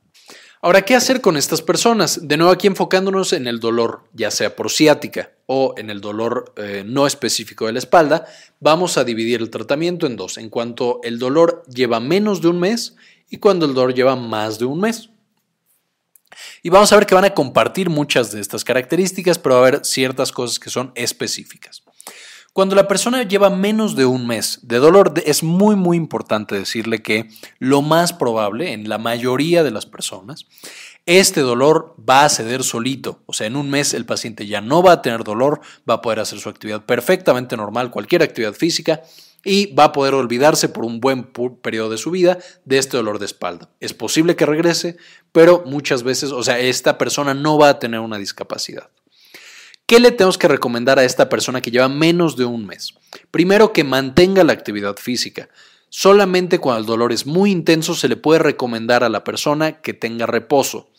Ahora, 0.59 0.81
¿qué 0.81 0.95
hacer 0.95 1.21
con 1.21 1.37
estas 1.37 1.61
personas? 1.61 2.27
De 2.27 2.35
nuevo 2.35 2.51
aquí 2.51 2.65
enfocándonos 2.65 3.31
en 3.33 3.45
el 3.45 3.59
dolor, 3.59 4.03
ya 4.13 4.31
sea 4.31 4.55
por 4.55 4.71
ciática 4.71 5.31
o 5.45 5.75
en 5.77 5.91
el 5.91 6.01
dolor 6.01 6.53
eh, 6.57 6.83
no 6.85 7.05
específico 7.05 7.67
de 7.67 7.73
la 7.73 7.79
espalda, 7.79 8.25
vamos 8.59 8.97
a 8.97 9.03
dividir 9.03 9.39
el 9.39 9.51
tratamiento 9.51 10.07
en 10.07 10.15
dos, 10.15 10.37
en 10.39 10.49
cuanto 10.49 10.99
el 11.03 11.19
dolor 11.19 11.63
lleva 11.67 11.99
menos 11.99 12.41
de 12.41 12.47
un 12.47 12.59
mes 12.59 12.95
y 13.29 13.37
cuando 13.37 13.67
el 13.67 13.75
dolor 13.75 13.93
lleva 13.93 14.15
más 14.15 14.57
de 14.57 14.65
un 14.65 14.79
mes. 14.79 15.09
Y 16.63 16.69
vamos 16.69 16.91
a 16.91 16.95
ver 16.95 17.05
que 17.05 17.15
van 17.15 17.25
a 17.25 17.33
compartir 17.35 17.89
muchas 17.91 18.31
de 18.31 18.41
estas 18.41 18.63
características, 18.63 19.37
pero 19.37 19.55
va 19.55 19.61
a 19.61 19.67
haber 19.67 19.85
ciertas 19.85 20.31
cosas 20.31 20.59
que 20.59 20.71
son 20.71 20.91
específicas. 20.95 21.83
Cuando 22.57 22.75
la 22.75 22.87
persona 22.87 23.21
lleva 23.21 23.51
menos 23.51 23.95
de 23.95 24.07
un 24.07 24.25
mes 24.25 24.61
de 24.63 24.79
dolor, 24.79 25.13
es 25.27 25.43
muy 25.43 25.75
muy 25.75 25.95
importante 25.95 26.55
decirle 26.55 27.03
que 27.03 27.29
lo 27.59 27.83
más 27.83 28.13
probable 28.13 28.73
en 28.73 28.89
la 28.89 28.97
mayoría 28.97 29.61
de 29.61 29.69
las 29.69 29.85
personas, 29.85 30.47
este 31.05 31.41
dolor 31.41 31.93
va 31.97 32.25
a 32.25 32.29
ceder 32.29 32.63
solito. 32.63 33.21
O 33.27 33.33
sea, 33.33 33.45
en 33.45 33.57
un 33.57 33.69
mes 33.69 33.93
el 33.93 34.07
paciente 34.07 34.47
ya 34.47 34.59
no 34.59 34.81
va 34.81 34.93
a 34.93 35.01
tener 35.03 35.23
dolor, 35.23 35.61
va 35.87 35.93
a 35.93 36.01
poder 36.01 36.19
hacer 36.19 36.39
su 36.39 36.49
actividad 36.49 36.83
perfectamente 36.83 37.55
normal, 37.55 37.91
cualquier 37.91 38.23
actividad 38.23 38.53
física, 38.53 39.03
y 39.43 39.71
va 39.75 39.83
a 39.83 39.91
poder 39.91 40.15
olvidarse 40.15 40.67
por 40.67 40.83
un 40.83 40.99
buen 40.99 41.25
periodo 41.61 41.91
de 41.91 41.99
su 41.99 42.09
vida 42.09 42.39
de 42.65 42.79
este 42.79 42.97
dolor 42.97 43.19
de 43.19 43.27
espalda. 43.27 43.69
Es 43.79 43.93
posible 43.93 44.35
que 44.35 44.47
regrese, 44.47 44.97
pero 45.31 45.61
muchas 45.67 46.01
veces, 46.01 46.31
o 46.31 46.41
sea, 46.41 46.57
esta 46.57 46.97
persona 46.97 47.35
no 47.35 47.59
va 47.59 47.69
a 47.69 47.77
tener 47.77 47.99
una 47.99 48.17
discapacidad. 48.17 48.89
¿Qué 49.87 50.01
le 50.01 50.11
tenemos 50.11 50.37
que 50.37 50.49
recomendar 50.49 50.99
a 50.99 51.05
esta 51.05 51.29
persona 51.29 51.61
que 51.61 51.71
lleva 51.71 51.87
menos 51.87 52.35
de 52.35 52.43
un 52.43 52.65
mes? 52.65 52.93
Primero, 53.31 53.71
que 53.71 53.85
mantenga 53.85 54.43
la 54.43 54.51
actividad 54.51 54.97
física. 54.97 55.47
Solamente 55.87 56.59
cuando 56.59 56.81
el 56.81 56.85
dolor 56.85 57.13
es 57.13 57.25
muy 57.25 57.51
intenso 57.51 57.95
se 57.95 58.09
le 58.09 58.17
puede 58.17 58.39
recomendar 58.39 59.05
a 59.05 59.09
la 59.09 59.23
persona 59.23 59.79
que 59.79 59.93
tenga 59.93 60.25
reposo. 60.25 60.89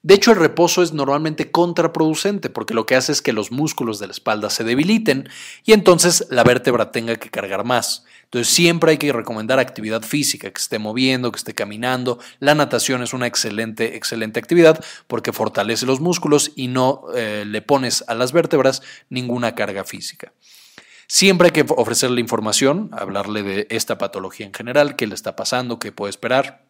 De 0.00 0.14
hecho, 0.14 0.30
el 0.30 0.38
reposo 0.38 0.82
es 0.82 0.94
normalmente 0.94 1.50
contraproducente 1.50 2.48
porque 2.48 2.72
lo 2.72 2.86
que 2.86 2.96
hace 2.96 3.12
es 3.12 3.20
que 3.20 3.34
los 3.34 3.52
músculos 3.52 3.98
de 3.98 4.06
la 4.06 4.12
espalda 4.12 4.48
se 4.48 4.64
debiliten 4.64 5.28
y 5.66 5.74
entonces 5.74 6.26
la 6.30 6.42
vértebra 6.42 6.90
tenga 6.90 7.16
que 7.16 7.28
cargar 7.28 7.66
más. 7.66 8.06
Entonces 8.32 8.54
siempre 8.54 8.92
hay 8.92 8.96
que 8.96 9.12
recomendar 9.12 9.58
actividad 9.58 10.00
física, 10.00 10.50
que 10.50 10.58
esté 10.58 10.78
moviendo, 10.78 11.30
que 11.30 11.36
esté 11.36 11.52
caminando. 11.52 12.18
La 12.38 12.54
natación 12.54 13.02
es 13.02 13.12
una 13.12 13.26
excelente, 13.26 13.94
excelente 13.94 14.40
actividad 14.40 14.82
porque 15.06 15.34
fortalece 15.34 15.84
los 15.84 16.00
músculos 16.00 16.50
y 16.56 16.68
no 16.68 17.02
eh, 17.14 17.44
le 17.46 17.60
pones 17.60 18.02
a 18.08 18.14
las 18.14 18.32
vértebras 18.32 18.80
ninguna 19.10 19.54
carga 19.54 19.84
física. 19.84 20.32
Siempre 21.06 21.48
hay 21.48 21.52
que 21.52 21.66
ofrecerle 21.76 22.22
información, 22.22 22.88
hablarle 22.92 23.42
de 23.42 23.66
esta 23.68 23.98
patología 23.98 24.46
en 24.46 24.54
general, 24.54 24.96
qué 24.96 25.06
le 25.06 25.14
está 25.14 25.36
pasando, 25.36 25.78
qué 25.78 25.92
puede 25.92 26.08
esperar. 26.08 26.64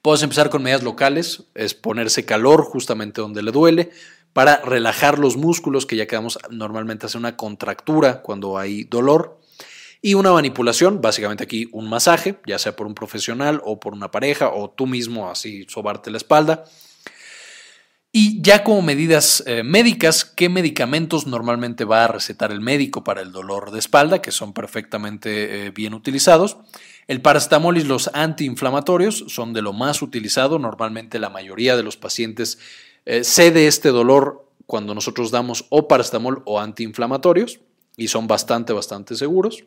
Puedes 0.00 0.22
empezar 0.22 0.48
con 0.48 0.62
medidas 0.62 0.82
locales, 0.82 1.44
es 1.54 1.74
ponerse 1.74 2.24
calor 2.24 2.64
justamente 2.64 3.20
donde 3.20 3.42
le 3.42 3.52
duele, 3.52 3.90
para 4.32 4.62
relajar 4.62 5.18
los 5.18 5.36
músculos, 5.36 5.84
que 5.84 5.96
ya 5.96 6.06
quedamos 6.06 6.38
normalmente 6.48 7.04
hace 7.04 7.18
una 7.18 7.36
contractura 7.36 8.22
cuando 8.22 8.56
hay 8.56 8.84
dolor. 8.84 9.43
Y 10.06 10.12
una 10.12 10.32
manipulación, 10.32 11.00
básicamente 11.00 11.44
aquí 11.44 11.66
un 11.72 11.88
masaje, 11.88 12.38
ya 12.46 12.58
sea 12.58 12.76
por 12.76 12.86
un 12.86 12.94
profesional 12.94 13.62
o 13.64 13.80
por 13.80 13.94
una 13.94 14.10
pareja 14.10 14.50
o 14.50 14.68
tú 14.68 14.86
mismo 14.86 15.30
así 15.30 15.64
sobarte 15.66 16.10
la 16.10 16.18
espalda. 16.18 16.64
Y 18.12 18.42
ya 18.42 18.64
como 18.64 18.82
medidas 18.82 19.42
eh, 19.46 19.62
médicas, 19.62 20.26
¿qué 20.26 20.50
medicamentos 20.50 21.26
normalmente 21.26 21.86
va 21.86 22.04
a 22.04 22.08
recetar 22.08 22.52
el 22.52 22.60
médico 22.60 23.02
para 23.02 23.22
el 23.22 23.32
dolor 23.32 23.70
de 23.70 23.78
espalda, 23.78 24.20
que 24.20 24.30
son 24.30 24.52
perfectamente 24.52 25.68
eh, 25.68 25.70
bien 25.70 25.94
utilizados? 25.94 26.58
El 27.08 27.22
paracetamol 27.22 27.78
y 27.78 27.82
los 27.82 28.10
antiinflamatorios 28.12 29.24
son 29.28 29.54
de 29.54 29.62
lo 29.62 29.72
más 29.72 30.02
utilizado. 30.02 30.58
Normalmente 30.58 31.18
la 31.18 31.30
mayoría 31.30 31.78
de 31.78 31.82
los 31.82 31.96
pacientes 31.96 32.58
eh, 33.06 33.24
cede 33.24 33.66
este 33.66 33.88
dolor 33.88 34.50
cuando 34.66 34.94
nosotros 34.94 35.30
damos 35.30 35.64
o 35.70 35.88
paracetamol 35.88 36.42
o 36.44 36.60
antiinflamatorios 36.60 37.60
y 37.96 38.08
son 38.08 38.26
bastante, 38.26 38.74
bastante 38.74 39.16
seguros. 39.16 39.64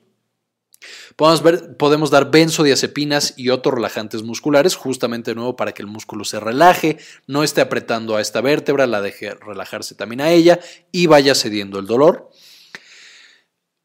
Podemos, 1.16 2.12
dar 2.12 2.30
benzodiazepinas 2.30 3.34
y 3.38 3.50
otros 3.50 3.74
relajantes 3.74 4.22
musculares, 4.24 4.76
justamente 4.76 5.32
de 5.32 5.36
nuevo 5.36 5.56
para 5.56 5.74
que 5.74 5.82
el 5.82 5.88
músculo 5.88 6.24
se 6.24 6.40
relaje, 6.40 6.98
no 7.26 7.44
esté 7.44 7.62
apretando 7.62 8.16
a 8.16 8.22
esta 8.22 8.42
vértebra, 8.42 8.86
la 8.86 9.02
deje 9.02 9.34
relajarse 9.34 9.96
también 9.96 10.22
a 10.22 10.32
ella 10.32 10.60
y 10.92 11.08
vaya 11.08 11.34
cediendo 11.34 11.80
el 11.80 11.88
dolor. 11.88 12.30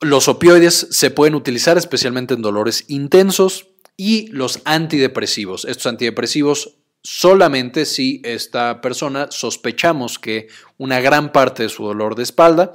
Los 0.01 0.29
opioides 0.29 0.89
se 0.91 1.11
pueden 1.11 1.35
utilizar 1.35 1.79
especialmente 1.79 2.35
en 2.35 2.43
dolores 2.43 2.85
intensos 2.89 3.69
y 3.97 4.27
los 4.29 4.61
antidepresivos. 4.65 5.65
Estos 5.65 5.87
antidepresivos 5.87 6.77
solamente 7.03 7.87
si 7.87 8.21
esta 8.25 8.81
persona 8.81 9.29
sospechamos 9.31 10.19
que 10.19 10.49
una 10.77 11.01
gran 11.01 11.33
parte 11.33 11.65
de 11.65 11.69
su 11.69 11.85
dolor 11.85 12.15
de 12.15 12.25
espalda 12.25 12.75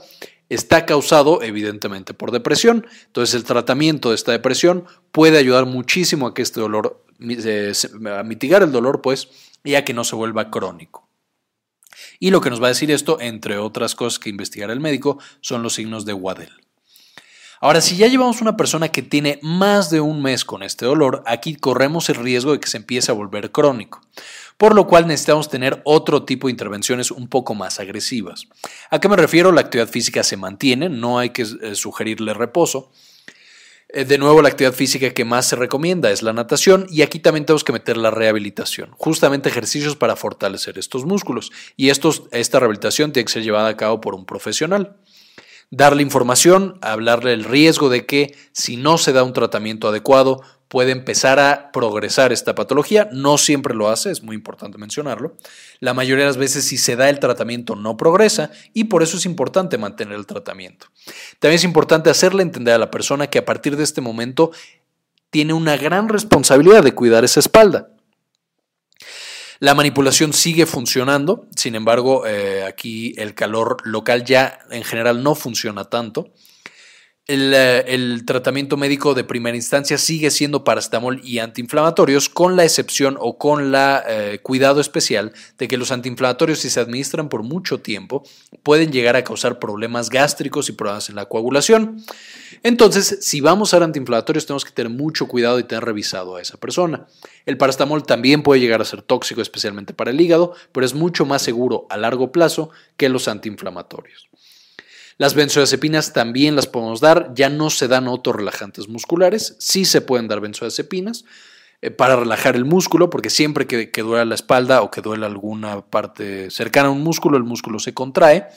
está 0.50 0.86
causado 0.86 1.42
evidentemente 1.42 2.14
por 2.14 2.32
depresión. 2.32 2.88
Entonces 3.08 3.36
el 3.36 3.44
tratamiento 3.44 4.10
de 4.10 4.16
esta 4.16 4.32
depresión 4.32 4.86
puede 5.12 5.38
ayudar 5.38 5.66
muchísimo 5.66 6.28
a 6.28 6.34
que 6.34 6.42
este 6.42 6.60
dolor, 6.60 7.04
eh, 7.20 7.74
a 8.18 8.24
mitigar 8.24 8.64
el 8.64 8.72
dolor, 8.72 9.02
pues, 9.02 9.30
y 9.64 9.76
a 9.76 9.84
que 9.84 9.94
no 9.94 10.04
se 10.04 10.16
vuelva 10.16 10.50
crónico. 10.50 11.08
Y 12.20 12.32
lo 12.32 12.42
que 12.42 12.50
nos 12.50 12.62
va 12.62 12.68
a 12.68 12.70
decir 12.70 12.92
esto, 12.92 13.20
entre 13.20 13.58
otras 13.58 13.96
cosas 13.96 14.20
que 14.20 14.30
investigará 14.30 14.74
el 14.74 14.80
médico, 14.80 15.20
son 15.42 15.64
los 15.64 15.74
signos 15.74 16.06
de 16.06 16.14
Waddell. 16.14 16.52
Ahora, 17.60 17.82
si 17.82 17.98
ya 17.98 18.08
llevamos 18.08 18.42
una 18.42 18.56
persona 18.56 18.90
que 18.90 19.02
tiene 19.02 19.40
más 19.42 19.90
de 19.90 20.00
un 20.00 20.22
mes 20.22 20.46
con 20.46 20.62
este 20.62 20.86
dolor, 20.86 21.24
aquí 21.26 21.56
corremos 21.56 22.08
el 22.10 22.16
riesgo 22.16 22.52
de 22.52 22.60
que 22.60 22.70
se 22.70 22.78
empiece 22.78 23.12
a 23.12 23.16
volver 23.16 23.52
crónico 23.52 24.02
por 24.58 24.76
lo 24.76 24.88
cual 24.88 25.08
necesitamos 25.08 25.50
tener 25.50 25.82
otro 25.86 26.24
tipo 26.24 26.48
de 26.48 26.52
intervenciones 26.52 27.12
un 27.12 27.28
poco 27.28 27.56
más 27.56 27.80
agresivas. 27.80 28.48
¿A 28.90 29.00
qué 29.00 29.08
me 29.08 29.16
refiero? 29.16 29.52
La 29.52 29.62
actividad 29.62 29.88
física 29.88 30.24
se 30.24 30.36
mantiene, 30.36 30.90
no 30.90 31.20
hay 31.20 31.30
que 31.30 31.44
eh, 31.44 31.76
sugerirle 31.76 32.34
reposo. 32.34 32.92
Eh, 33.90 34.04
de 34.04 34.18
nuevo, 34.18 34.42
la 34.42 34.50
actividad 34.50 34.74
física 34.74 35.14
que 35.14 35.26
más 35.26 35.48
se 35.48 35.56
recomienda 35.56 36.12
es 36.12 36.24
la 36.24 36.34
natación 36.34 36.88
y 36.90 37.04
aquí 37.04 37.20
también 37.20 37.46
tenemos 37.46 37.64
que 37.64 37.72
meter 37.72 37.98
la 37.98 38.12
rehabilitación, 38.12 38.92
justamente 38.98 39.48
ejercicios 39.48 39.96
para 39.96 40.16
fortalecer 40.16 40.78
estos 40.78 41.06
músculos. 41.06 41.52
Y 41.76 41.90
esta 41.90 42.60
rehabilitación 42.60 43.14
tiene 43.14 43.26
que 43.26 43.34
ser 43.34 43.44
llevada 43.44 43.70
a 43.70 43.78
cabo 43.78 44.02
por 44.02 44.16
un 44.16 44.26
profesional 44.26 44.98
darle 45.70 46.02
información, 46.02 46.78
hablarle 46.82 47.32
del 47.32 47.44
riesgo 47.44 47.90
de 47.90 48.06
que 48.06 48.36
si 48.54 48.78
no 48.78 48.98
se 48.98 49.12
da 49.14 49.24
un 49.24 49.34
tratamiento 49.34 49.90
adecuado 49.90 50.42
puede 50.68 50.92
empezar 50.92 51.40
a 51.40 51.72
progresar 51.72 52.32
esta 52.32 52.56
patología. 52.56 53.10
No 53.12 53.38
siempre 53.38 53.74
lo 53.74 53.90
hace, 53.90 54.12
es 54.12 54.24
muy 54.24 54.36
importante 54.36 54.78
mencionarlo. 54.78 55.36
La 55.80 55.94
mayoría 55.94 56.26
de 56.26 56.30
las 56.30 56.38
veces 56.38 56.66
si 56.66 56.78
se 56.78 56.96
da 56.96 57.10
el 57.10 57.20
tratamiento 57.20 57.76
no 57.76 57.98
progresa 57.98 58.52
y 58.74 58.86
por 58.86 59.04
eso 59.04 59.18
es 59.18 59.26
importante 59.26 59.78
mantener 59.78 60.16
el 60.16 60.26
tratamiento. 60.26 60.88
También 61.40 61.56
es 61.56 61.64
importante 61.64 62.10
hacerle 62.10 62.44
entender 62.44 62.74
a 62.74 62.80
la 62.80 62.92
persona 62.92 63.28
que 63.28 63.40
a 63.40 63.46
partir 63.46 63.78
de 63.78 63.84
este 63.84 64.02
momento 64.02 64.52
tiene 65.30 65.54
una 65.54 65.78
gran 65.78 66.10
responsabilidad 66.10 66.84
de 66.84 66.94
cuidar 66.94 67.24
esa 67.24 67.40
espalda. 67.40 67.90
La 69.60 69.74
manipulación 69.74 70.34
sigue 70.34 70.68
funcionando, 70.68 71.48
sin 71.56 71.74
embargo, 71.74 72.28
eh, 72.28 72.64
aquí 72.64 73.16
el 73.18 73.34
calor 73.34 73.78
local 73.86 74.24
ya 74.24 74.60
en 74.70 74.84
general 74.84 75.24
no 75.24 75.34
funciona 75.34 75.86
tanto. 75.86 76.32
Eh, 77.30 77.84
el, 77.88 78.24
tratamiento 78.26 78.78
médico 78.78 79.14
de 79.14 79.26
primera 79.26 79.58
instancia 79.58 79.98
sigue 79.98 80.32
siendo 80.32 80.64
paracetamol 80.64 81.20
y 81.26 81.40
antiinflamatorios, 81.40 82.30
con 82.30 82.56
la 82.56 82.64
excepción 82.64 83.18
o 83.20 83.38
con 83.38 83.70
la 83.70 84.02
eh, 84.08 84.40
cuidado 84.42 84.80
especial 84.80 85.34
de 85.58 85.68
que 85.68 85.76
los 85.76 85.92
antiinflamatorios, 85.92 86.60
si 86.60 86.70
se 86.70 86.80
administran 86.80 87.28
por 87.28 87.44
mucho 87.44 87.82
tiempo, 87.82 88.24
pueden 88.64 88.94
llegar 88.94 89.18
a 89.18 89.26
causar 89.26 89.60
problemas 89.60 90.10
gástricos 90.10 90.70
y 90.70 90.72
problemas 90.72 91.10
en 91.10 91.16
la 91.16 91.26
coagulación. 91.26 92.02
Entonces, 92.64 93.18
si 93.20 93.42
vamos 93.42 93.74
a 93.74 93.80
dar 93.80 93.84
antiinflamatorios, 93.84 94.46
tenemos 94.46 94.64
que 94.64 94.72
tener 94.72 94.90
mucho 94.90 95.28
cuidado 95.28 95.60
y 95.60 95.66
tener 95.66 95.84
revisado 95.84 96.38
a 96.38 96.42
esa 96.42 96.58
persona. 96.58 97.08
El 97.46 97.58
paracetamol 97.58 98.06
también 98.06 98.42
puede 98.42 98.62
llegar 98.62 98.80
a 98.80 98.86
ser 98.86 99.02
tóxico, 99.02 99.42
especialmente 99.42 99.94
para 99.94 100.12
el 100.12 100.22
hígado, 100.22 100.54
pero 100.72 100.86
es 100.86 100.94
mucho 100.94 101.26
más 101.26 101.42
seguro 101.42 101.88
a 101.90 101.98
largo 101.98 102.32
plazo 102.32 102.70
que 102.96 103.10
los 103.10 103.28
antiinflamatorios. 103.28 104.30
Las 105.20 105.34
benzodiazepinas 105.34 106.14
también 106.14 106.56
las 106.56 106.68
podemos 106.68 107.02
dar, 107.02 107.32
ya 107.34 107.50
no 107.50 107.72
se 107.72 107.88
dan 107.88 108.08
otros 108.08 108.36
relajantes 108.36 108.88
musculares, 108.88 109.56
sí 109.58 109.84
se 109.84 110.02
pueden 110.02 110.28
dar 110.28 110.42
benzodiazepinas 110.42 111.26
eh, 111.82 111.90
para 111.90 112.16
relajar 112.16 112.56
el 112.56 112.66
músculo, 112.66 113.10
porque 113.10 113.32
siempre 113.32 113.66
que, 113.66 113.90
duele 114.04 114.26
la 114.26 114.36
espalda 114.36 114.84
o 114.84 114.92
que 114.92 115.02
duele 115.02 115.26
alguna 115.26 115.82
parte 115.82 116.52
cercana 116.52 116.90
a 116.90 116.92
un 116.92 117.02
músculo, 117.02 117.38
el 117.38 117.44
músculo 117.44 117.80
se 117.80 117.96
contrae. 117.96 118.48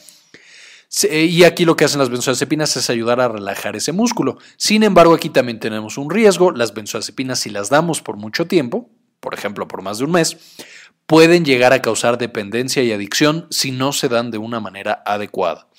Y 1.03 1.45
aquí 1.45 1.65
lo 1.65 1.77
que 1.77 1.85
hacen 1.85 2.01
las 2.01 2.11
benzodiazepinas 2.11 2.77
es 2.77 2.91
ayudar 2.91 3.21
a 3.21 3.29
relajar 3.29 3.77
ese 3.77 3.93
músculo. 3.93 4.39
Sin 4.57 4.83
embargo, 4.83 5.15
aquí 5.15 5.31
también 5.31 5.61
tenemos 5.61 5.97
un 5.97 6.11
riesgo. 6.11 6.51
Las 6.51 6.75
benzodiazepinas, 6.75 7.39
si 7.39 7.49
las 7.49 7.71
damos 7.71 8.03
por 8.03 8.17
mucho 8.17 8.49
tiempo, 8.49 8.91
por 9.21 9.33
ejemplo, 9.33 9.69
por 9.69 9.83
más 9.83 9.99
de 9.99 10.05
un 10.05 10.11
mes, 10.11 10.37
pueden 11.07 11.45
llegar 11.45 11.73
a 11.73 11.81
causar 11.81 12.19
dependencia 12.19 12.83
y 12.83 12.91
adicción 12.91 13.47
si 13.51 13.71
no 13.71 13.93
se 13.93 14.09
dan 14.09 14.33
de 14.33 14.39
una 14.39 14.59
manera 14.59 15.01
adecuada 15.07 15.70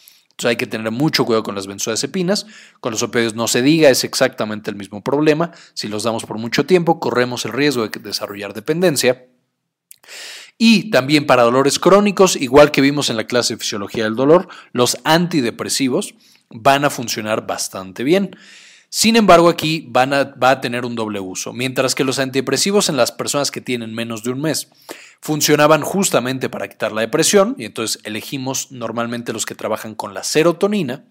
hay 0.48 0.56
que 0.56 0.68
tener 0.68 0.92
mucho 0.92 1.26
cuidado 1.26 1.44
con 1.44 1.56
las 1.56 1.68
benzodiazepinas. 1.68 2.46
Con 2.80 2.92
los 2.92 3.04
opioides 3.04 3.36
no 3.36 3.48
se 3.48 3.62
diga, 3.62 3.90
es 3.90 4.04
exactamente 4.04 4.70
el 4.70 4.78
mismo 4.78 5.04
problema. 5.04 5.52
Si 5.74 5.88
los 5.88 6.04
damos 6.04 6.26
por 6.26 6.38
mucho 6.38 6.66
tiempo, 6.66 7.00
corremos 7.00 7.46
el 7.46 7.54
riesgo 7.54 7.88
de 7.88 8.00
desarrollar 8.00 8.54
dependencia. 8.54 9.28
Y 10.58 10.92
también 10.92 11.26
para 11.26 11.44
dolores 11.44 11.80
crónicos, 11.80 12.36
igual 12.36 12.72
que 12.72 12.82
vimos 12.82 13.10
en 13.10 13.18
la 13.18 13.26
clase 13.26 13.56
de 13.56 13.60
fisiología 13.60 14.04
del 14.04 14.16
dolor, 14.16 14.48
los 14.74 14.98
antidepresivos 15.04 16.14
van 16.50 16.86
a 16.86 16.90
funcionar 16.90 17.48
bastante 17.48 18.04
bien. 18.04 18.36
Sin 18.94 19.16
embargo, 19.16 19.48
aquí 19.48 19.86
van 19.88 20.14
a, 20.14 20.26
va 20.26 20.50
a 20.50 20.60
tener 20.60 20.84
un 20.84 20.96
doble 20.96 21.22
uso, 21.22 21.54
mientras 21.54 21.96
que 21.96 22.04
los 22.04 22.20
antidepresivos 22.20 22.90
en 22.90 22.98
las 22.98 23.14
personas 23.14 23.50
que 23.50 23.62
tienen 23.62 23.96
menos 23.96 24.22
de 24.22 24.32
un 24.32 24.42
mes 24.42 24.68
funcionaban 25.22 25.82
justamente 25.82 26.50
para 26.50 26.68
quitar 26.68 26.92
la 26.92 27.00
depresión, 27.00 27.56
y 27.58 27.64
entonces 27.64 28.02
elegimos 28.04 28.70
normalmente 28.70 29.32
los 29.32 29.46
que 29.46 29.56
trabajan 29.56 29.96
con 29.96 30.14
la 30.14 30.26
serotonina. 30.26 31.06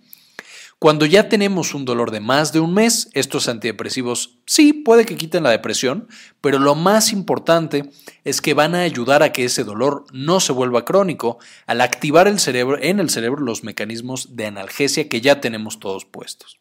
Cuando 0.78 1.06
ya 1.06 1.30
tenemos 1.30 1.72
un 1.72 1.86
dolor 1.86 2.10
de 2.10 2.20
más 2.20 2.52
de 2.52 2.60
un 2.60 2.74
mes, 2.74 3.08
estos 3.14 3.48
antidepresivos 3.48 4.36
sí 4.44 4.74
puede 4.74 5.06
que 5.06 5.16
quiten 5.16 5.44
la 5.44 5.50
depresión, 5.50 6.06
pero 6.42 6.58
lo 6.58 6.74
más 6.74 7.12
importante 7.12 7.90
es 8.24 8.42
que 8.42 8.52
van 8.52 8.74
a 8.74 8.82
ayudar 8.82 9.22
a 9.22 9.32
que 9.32 9.46
ese 9.46 9.64
dolor 9.64 10.04
no 10.12 10.40
se 10.40 10.52
vuelva 10.52 10.84
crónico 10.84 11.38
al 11.66 11.80
activar 11.80 12.28
en 12.28 13.00
el 13.00 13.10
cerebro 13.10 13.42
los 13.42 13.64
mecanismos 13.64 14.36
de 14.36 14.44
analgesia 14.44 15.08
que 15.08 15.22
ya 15.22 15.40
tenemos 15.40 15.80
todos 15.80 16.04
puestos. 16.04 16.59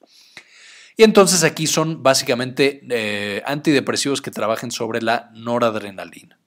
Y 1.00 1.04
entonces 1.04 1.46
aquí 1.46 1.66
son 1.66 2.04
básicamente 2.04 2.82
eh, 2.90 3.42
antidepresivos 3.46 4.22
que 4.22 4.32
trabajen 4.32 4.70
sobre 4.70 5.02
la 5.02 5.32
noradrenalina. 5.34 6.38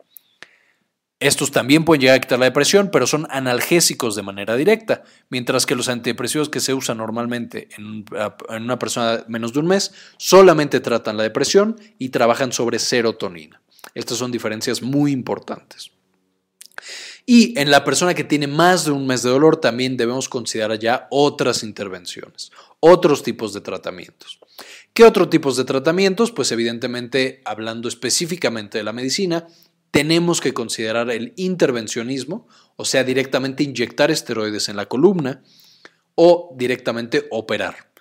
Estos 1.19 1.53
también 1.53 1.87
pueden 1.87 2.03
llegar 2.03 2.17
a 2.17 2.21
quitar 2.21 2.39
la 2.39 2.45
depresión, 2.45 2.91
pero 2.93 3.07
son 3.07 3.27
analgésicos 3.31 4.15
de 4.15 4.23
manera 4.23 4.55
directa, 4.55 5.05
mientras 5.31 5.65
que 5.65 5.75
los 5.75 5.89
antidepresivos 5.89 6.51
que 6.51 6.61
se 6.61 6.75
usan 6.75 6.99
normalmente 6.99 7.71
en, 7.79 8.05
una 8.51 8.79
persona 8.79 9.25
menos 9.27 9.55
de 9.55 9.61
un 9.61 9.69
mes 9.69 9.95
solamente 10.19 10.81
tratan 10.81 11.17
la 11.17 11.23
depresión 11.23 11.81
y 11.99 12.11
trabajan 12.11 12.53
sobre 12.53 12.79
serotonina. 12.79 13.63
Estas 13.95 14.19
son 14.19 14.31
diferencias 14.31 14.83
muy 14.83 15.13
importantes. 15.13 15.93
Y 17.25 17.59
en 17.59 17.71
la 17.71 17.85
persona 17.85 18.15
que 18.15 18.25
tiene 18.25 18.47
más 18.47 18.85
de 18.85 18.91
un 18.91 19.07
mes 19.07 19.23
de 19.23 19.31
dolor 19.31 19.59
también 19.59 19.97
debemos 19.97 20.29
considerar 20.29 20.79
ya 20.79 21.07
otras 21.11 21.63
intervenciones, 21.63 22.51
otros 22.81 23.23
tipos 23.23 23.53
de 23.53 23.61
tratamientos. 23.61 24.41
¿Qué 24.93 25.05
otros 25.05 25.31
tipos 25.31 25.57
de 25.57 25.65
tratamientos? 25.65 26.33
Pues 26.33 26.51
evidentemente, 26.53 27.41
hablando 27.45 27.89
específicamente 27.89 28.79
de 28.79 28.85
la 28.85 28.93
medicina, 28.93 29.47
tenemos 29.91 30.41
que 30.41 30.53
considerar 30.53 31.11
el 31.11 31.33
intervencionismo, 31.37 32.49
o 32.77 32.85
sea, 32.85 33.05
directamente 33.05 33.63
inyectar 33.63 34.11
esteroides 34.11 34.69
en 34.69 34.77
la 34.77 34.87
columna 34.87 35.43
o 36.15 36.55
directamente 36.59 37.27
operar. 37.31 37.93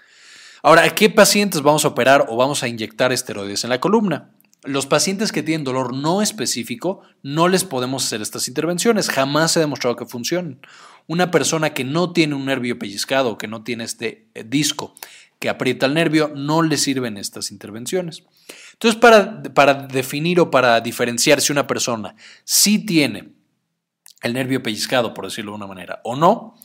Ahora, 0.63 0.83
¿a 0.83 0.95
qué 0.95 1.09
pacientes 1.09 1.61
vamos 1.61 1.85
a 1.85 1.89
operar 1.89 2.25
o 2.29 2.37
vamos 2.37 2.63
a 2.63 2.67
inyectar 2.67 3.11
esteroides 3.11 3.63
en 3.63 3.69
la 3.69 3.79
columna? 3.79 4.31
Los 4.63 4.85
pacientes 4.85 5.31
que 5.31 5.41
tienen 5.41 5.63
dolor 5.63 5.95
no 5.95 6.21
específico 6.21 7.01
no 7.23 7.47
les 7.47 7.63
podemos 7.63 8.05
hacer 8.05 8.21
estas 8.21 8.47
intervenciones, 8.47 9.09
jamás 9.09 9.51
se 9.51 9.59
ha 9.59 9.61
demostrado 9.61 9.95
que 9.95 10.05
funcionen. 10.05 10.59
Una 11.07 11.31
persona 11.31 11.73
que 11.73 11.83
no 11.83 12.13
tiene 12.13 12.35
un 12.35 12.45
nervio 12.45 12.77
pellizcado, 12.77 13.37
que 13.37 13.47
no 13.47 13.63
tiene 13.63 13.83
este 13.83 14.27
eh, 14.35 14.43
disco 14.43 14.93
que 15.39 15.49
aprieta 15.49 15.87
el 15.87 15.95
nervio, 15.95 16.31
no 16.35 16.61
le 16.61 16.77
sirven 16.77 17.17
estas 17.17 17.51
intervenciones. 17.51 18.23
Entonces, 18.73 19.01
para, 19.01 19.41
para 19.41 19.73
definir 19.73 20.39
o 20.39 20.51
para 20.51 20.79
diferenciar 20.81 21.41
si 21.41 21.51
una 21.51 21.65
persona 21.65 22.15
sí 22.43 22.85
tiene 22.85 23.33
el 24.21 24.33
nervio 24.33 24.61
pellizcado, 24.61 25.15
por 25.15 25.25
decirlo 25.25 25.53
de 25.53 25.55
una 25.55 25.65
manera, 25.65 25.99
o 26.03 26.15
no, 26.15 26.55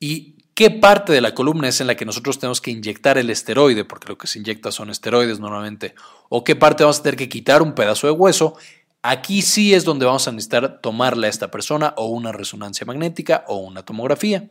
y 0.00 0.39
qué 0.54 0.70
parte 0.70 1.12
de 1.12 1.20
la 1.20 1.34
columna 1.34 1.68
es 1.68 1.80
en 1.80 1.86
la 1.86 1.96
que 1.96 2.04
nosotros 2.04 2.38
tenemos 2.38 2.60
que 2.60 2.70
inyectar 2.70 3.18
el 3.18 3.30
esteroide, 3.30 3.84
porque 3.84 4.08
lo 4.08 4.18
que 4.18 4.26
se 4.26 4.38
inyecta 4.38 4.72
son 4.72 4.90
esteroides 4.90 5.40
normalmente, 5.40 5.94
o 6.28 6.44
qué 6.44 6.56
parte 6.56 6.84
vamos 6.84 7.00
a 7.00 7.02
tener 7.02 7.16
que 7.16 7.28
quitar 7.28 7.62
un 7.62 7.74
pedazo 7.74 8.06
de 8.06 8.12
hueso, 8.12 8.56
aquí 9.02 9.42
sí 9.42 9.74
es 9.74 9.84
donde 9.84 10.06
vamos 10.06 10.28
a 10.28 10.32
necesitar 10.32 10.80
tomarle 10.80 11.26
a 11.26 11.30
esta 11.30 11.50
persona 11.50 11.94
o 11.96 12.06
una 12.06 12.32
resonancia 12.32 12.86
magnética 12.86 13.44
o 13.48 13.56
una 13.56 13.84
tomografía 13.84 14.50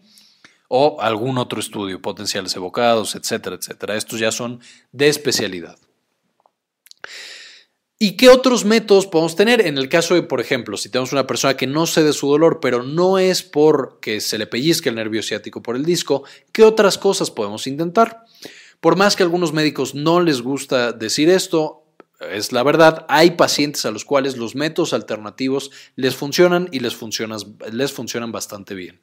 o 0.67 1.01
algún 1.01 1.37
otro 1.37 1.59
estudio, 1.59 2.01
potenciales 2.01 2.55
evocados, 2.55 3.15
etcétera, 3.15 3.55
etcétera. 3.55 3.95
Estos 3.95 4.19
ya 4.19 4.31
son 4.31 4.61
de 4.91 5.09
especialidad. 5.09 5.77
¿Y 8.01 8.13
qué 8.13 8.29
otros 8.29 8.63
métodos 8.63 9.07
podemos 9.07 9.35
tener? 9.35 9.59
En 9.67 9.77
el 9.77 9.89
caso 9.89 10.13
de, 10.13 10.23
por 10.23 10.39
ejemplo, 10.39 10.77
si 10.77 10.87
tenemos 10.87 11.11
una 11.11 11.27
persona 11.27 11.57
que 11.57 11.67
no 11.67 11.85
cede 11.85 12.13
su 12.13 12.29
dolor, 12.29 12.61
pero 12.61 12.81
no 12.81 13.19
es 13.19 13.43
porque 13.43 14.21
se 14.21 14.37
le 14.37 14.47
pellizque 14.47 14.87
el 14.87 14.95
nervio 14.95 15.21
ciático 15.21 15.61
por 15.61 15.75
el 15.75 15.83
disco, 15.83 16.23
¿qué 16.53 16.63
otras 16.63 16.97
cosas 16.97 17.29
podemos 17.29 17.67
intentar? 17.67 18.23
Por 18.79 18.95
más 18.95 19.17
que 19.17 19.23
a 19.23 19.25
algunos 19.25 19.51
médicos 19.51 19.95
no 19.95 20.21
les 20.21 20.41
gusta 20.41 20.93
decir 20.93 21.29
esto, 21.29 21.83
es 22.21 22.53
la 22.53 22.63
verdad, 22.63 23.05
hay 23.09 23.31
pacientes 23.31 23.83
a 23.83 23.91
los 23.91 24.05
cuales 24.05 24.37
los 24.37 24.55
métodos 24.55 24.93
alternativos 24.93 25.69
les 25.97 26.15
funcionan 26.15 26.69
y 26.71 26.79
les 26.79 26.95
funcionan, 26.95 27.41
les 27.69 27.91
funcionan 27.91 28.31
bastante 28.31 28.75
bien. 28.75 29.01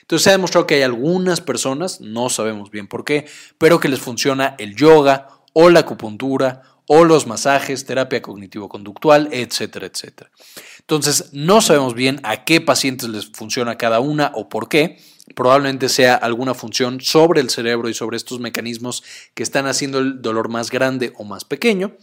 Entonces 0.00 0.24
se 0.24 0.30
ha 0.30 0.32
demostrado 0.32 0.66
que 0.66 0.74
hay 0.74 0.82
algunas 0.82 1.40
personas, 1.40 2.00
no 2.00 2.28
sabemos 2.28 2.72
bien 2.72 2.88
por 2.88 3.04
qué, 3.04 3.26
pero 3.58 3.78
que 3.78 3.88
les 3.88 4.00
funciona 4.00 4.56
el 4.58 4.74
yoga 4.74 5.28
o 5.52 5.70
la 5.70 5.80
acupuntura 5.80 6.73
o 6.86 7.04
los 7.04 7.26
masajes, 7.26 7.84
terapia 7.86 8.22
cognitivo-conductual, 8.22 9.28
etcétera, 9.32 9.86
etcétera. 9.86 10.30
Entonces, 10.80 11.30
no 11.32 11.60
sabemos 11.60 11.94
bien 11.94 12.20
a 12.24 12.44
qué 12.44 12.60
pacientes 12.60 13.08
les 13.08 13.26
funciona 13.26 13.78
cada 13.78 14.00
una 14.00 14.32
o 14.34 14.48
por 14.48 14.68
qué. 14.68 14.98
Probablemente 15.34 15.88
sea 15.88 16.14
alguna 16.14 16.52
función 16.52 17.00
sobre 17.00 17.40
el 17.40 17.48
cerebro 17.48 17.88
y 17.88 17.94
sobre 17.94 18.18
estos 18.18 18.40
mecanismos 18.40 19.02
que 19.32 19.42
están 19.42 19.66
haciendo 19.66 19.98
el 19.98 20.20
dolor 20.20 20.50
más 20.50 20.70
grande 20.70 21.14
o 21.16 21.24
más 21.24 21.44
pequeño, 21.44 21.96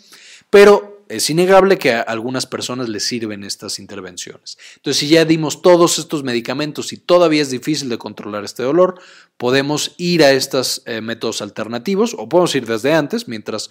pero 0.49 1.01
es 1.11 1.29
innegable 1.29 1.77
que 1.77 1.91
a 1.93 2.01
algunas 2.01 2.45
personas 2.47 2.87
les 2.87 3.03
sirven 3.03 3.43
estas 3.43 3.79
intervenciones. 3.79 4.57
Entonces, 4.77 4.97
si 4.99 5.09
ya 5.09 5.25
dimos 5.25 5.61
todos 5.61 5.99
estos 5.99 6.23
medicamentos 6.23 6.93
y 6.93 6.97
todavía 6.97 7.41
es 7.41 7.51
difícil 7.51 7.89
de 7.89 7.97
controlar 7.97 8.45
este 8.45 8.63
dolor, 8.63 8.99
podemos 9.37 9.93
ir 9.97 10.23
a 10.23 10.31
estos 10.31 10.81
eh, 10.85 11.01
métodos 11.01 11.41
alternativos 11.41 12.15
o 12.17 12.29
podemos 12.29 12.55
ir 12.55 12.65
desde 12.65 12.93
antes 12.93 13.27
mientras 13.27 13.69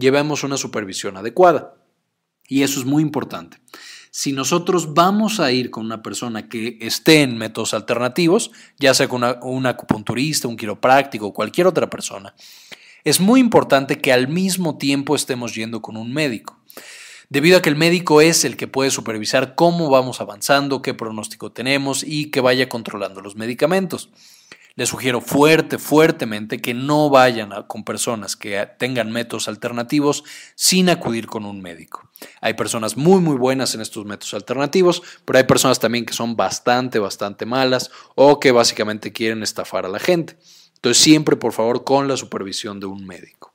llevemos 0.00 0.42
una 0.42 0.56
supervisión 0.56 1.16
adecuada. 1.16 1.74
Y 2.48 2.62
eso 2.62 2.80
es 2.80 2.86
muy 2.86 3.02
importante. 3.02 3.58
Si 4.10 4.32
nosotros 4.32 4.92
vamos 4.92 5.38
a 5.38 5.52
ir 5.52 5.70
con 5.70 5.86
una 5.86 6.02
persona 6.02 6.48
que 6.48 6.78
esté 6.80 7.22
en 7.22 7.38
métodos 7.38 7.74
alternativos, 7.74 8.50
ya 8.80 8.92
sea 8.92 9.06
con 9.06 9.22
un 9.42 9.66
acupunturista, 9.66 10.48
un 10.48 10.56
quiropráctico 10.56 11.32
cualquier 11.32 11.68
otra 11.68 11.88
persona, 11.88 12.34
es 13.04 13.20
muy 13.20 13.38
importante 13.38 14.00
que 14.00 14.12
al 14.12 14.26
mismo 14.26 14.78
tiempo 14.78 15.14
estemos 15.14 15.54
yendo 15.54 15.80
con 15.80 15.96
un 15.96 16.12
médico 16.12 16.60
debido 17.30 17.56
a 17.56 17.62
que 17.62 17.70
el 17.70 17.76
médico 17.76 18.20
es 18.20 18.44
el 18.44 18.56
que 18.56 18.66
puede 18.66 18.90
supervisar 18.90 19.54
cómo 19.54 19.88
vamos 19.88 20.20
avanzando, 20.20 20.82
qué 20.82 20.92
pronóstico 20.92 21.52
tenemos 21.52 22.02
y 22.02 22.30
que 22.30 22.40
vaya 22.40 22.68
controlando 22.68 23.22
los 23.22 23.36
medicamentos. 23.36 24.10
Les 24.80 24.88
sugiero 24.88 25.20
fuerte, 25.20 25.76
fuertemente 25.76 26.62
que 26.62 26.72
no 26.72 27.10
vayan 27.10 27.50
con 27.66 27.84
personas 27.84 28.34
que 28.34 28.66
tengan 28.78 29.12
métodos 29.12 29.46
alternativos 29.46 30.24
sin 30.54 30.88
acudir 30.88 31.26
con 31.26 31.44
un 31.44 31.60
médico. 31.60 32.10
Hay 32.40 32.54
personas 32.54 32.96
muy, 32.96 33.20
muy 33.20 33.36
buenas 33.36 33.74
en 33.74 33.82
estos 33.82 34.06
métodos 34.06 34.32
alternativos, 34.32 35.02
pero 35.26 35.38
hay 35.38 35.44
personas 35.44 35.80
también 35.80 36.06
que 36.06 36.14
son 36.14 36.34
bastante, 36.34 36.98
bastante 36.98 37.44
malas 37.44 37.90
o 38.14 38.40
que 38.40 38.52
básicamente 38.52 39.12
quieren 39.12 39.42
estafar 39.42 39.84
a 39.84 39.90
la 39.90 39.98
gente. 39.98 40.38
Entonces 40.76 41.02
siempre, 41.02 41.36
por 41.36 41.52
favor, 41.52 41.84
con 41.84 42.08
la 42.08 42.16
supervisión 42.16 42.80
de 42.80 42.86
un 42.86 43.06
médico. 43.06 43.54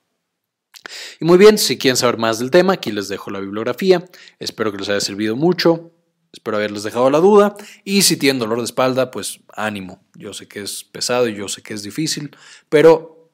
Y 1.20 1.26
muy 1.26 1.40
bien, 1.40 1.58
si 1.58 1.80
quieren 1.80 1.98
saber 1.98 2.20
más 2.20 2.38
del 2.38 2.52
tema, 2.52 2.74
aquí 2.74 2.92
les 2.92 3.08
dejo 3.08 3.32
la 3.32 3.40
bibliografía. 3.40 4.06
Espero 4.38 4.72
que 4.72 4.78
les 4.78 4.90
haya 4.90 5.02
servido 5.02 5.36
mucho. 5.36 5.95
Espero 6.36 6.58
haberles 6.58 6.84
dejado 6.84 7.10
la 7.10 7.20
duda. 7.20 7.56
Y 7.86 8.02
si 8.02 8.18
tienen 8.18 8.40
dolor 8.40 8.58
de 8.58 8.66
espalda, 8.66 9.10
pues 9.10 9.40
ánimo. 9.56 10.04
Yo 10.16 10.34
sé 10.34 10.50
que 10.50 10.62
es 10.62 10.84
pesado 10.84 11.30
y 11.30 11.36
yo 11.36 11.48
sé 11.48 11.62
que 11.62 11.74
es 11.74 11.82
difícil, 11.82 12.36
pero 12.68 13.30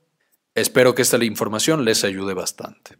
espero 0.53 0.93
que 0.93 1.01
esta 1.01 1.23
información 1.23 1.83
les 1.83 2.03
ayude 2.03 2.35
bastante. 2.35 2.97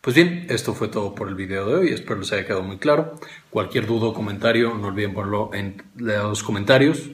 Pues 0.00 0.16
bien, 0.16 0.46
esto 0.48 0.72
fue 0.72 0.88
todo 0.88 1.14
por 1.14 1.28
el 1.28 1.34
video 1.34 1.66
de 1.66 1.74
hoy. 1.74 1.88
Espero 1.92 2.18
les 2.18 2.32
haya 2.32 2.46
quedado 2.46 2.62
muy 2.62 2.78
claro. 2.78 3.20
Cualquier 3.50 3.86
duda 3.86 4.06
o 4.06 4.14
comentario, 4.14 4.72
no 4.74 4.86
olviden 4.86 5.12
ponerlo 5.12 5.50
en 5.52 5.82
los 5.96 6.42
comentarios. 6.42 7.10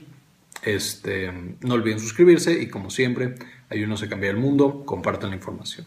Este, 0.63 1.33
no 1.61 1.75
olviden 1.75 1.99
suscribirse 1.99 2.53
y 2.63 2.69
como 2.69 2.91
siempre, 2.91 3.35
ayúdenos 3.69 4.05
a 4.05 4.09
cambiar 4.09 4.37
el 4.37 4.41
mundo. 4.41 4.85
Compartan 4.87 5.31
la 5.31 5.37
información. 5.37 5.87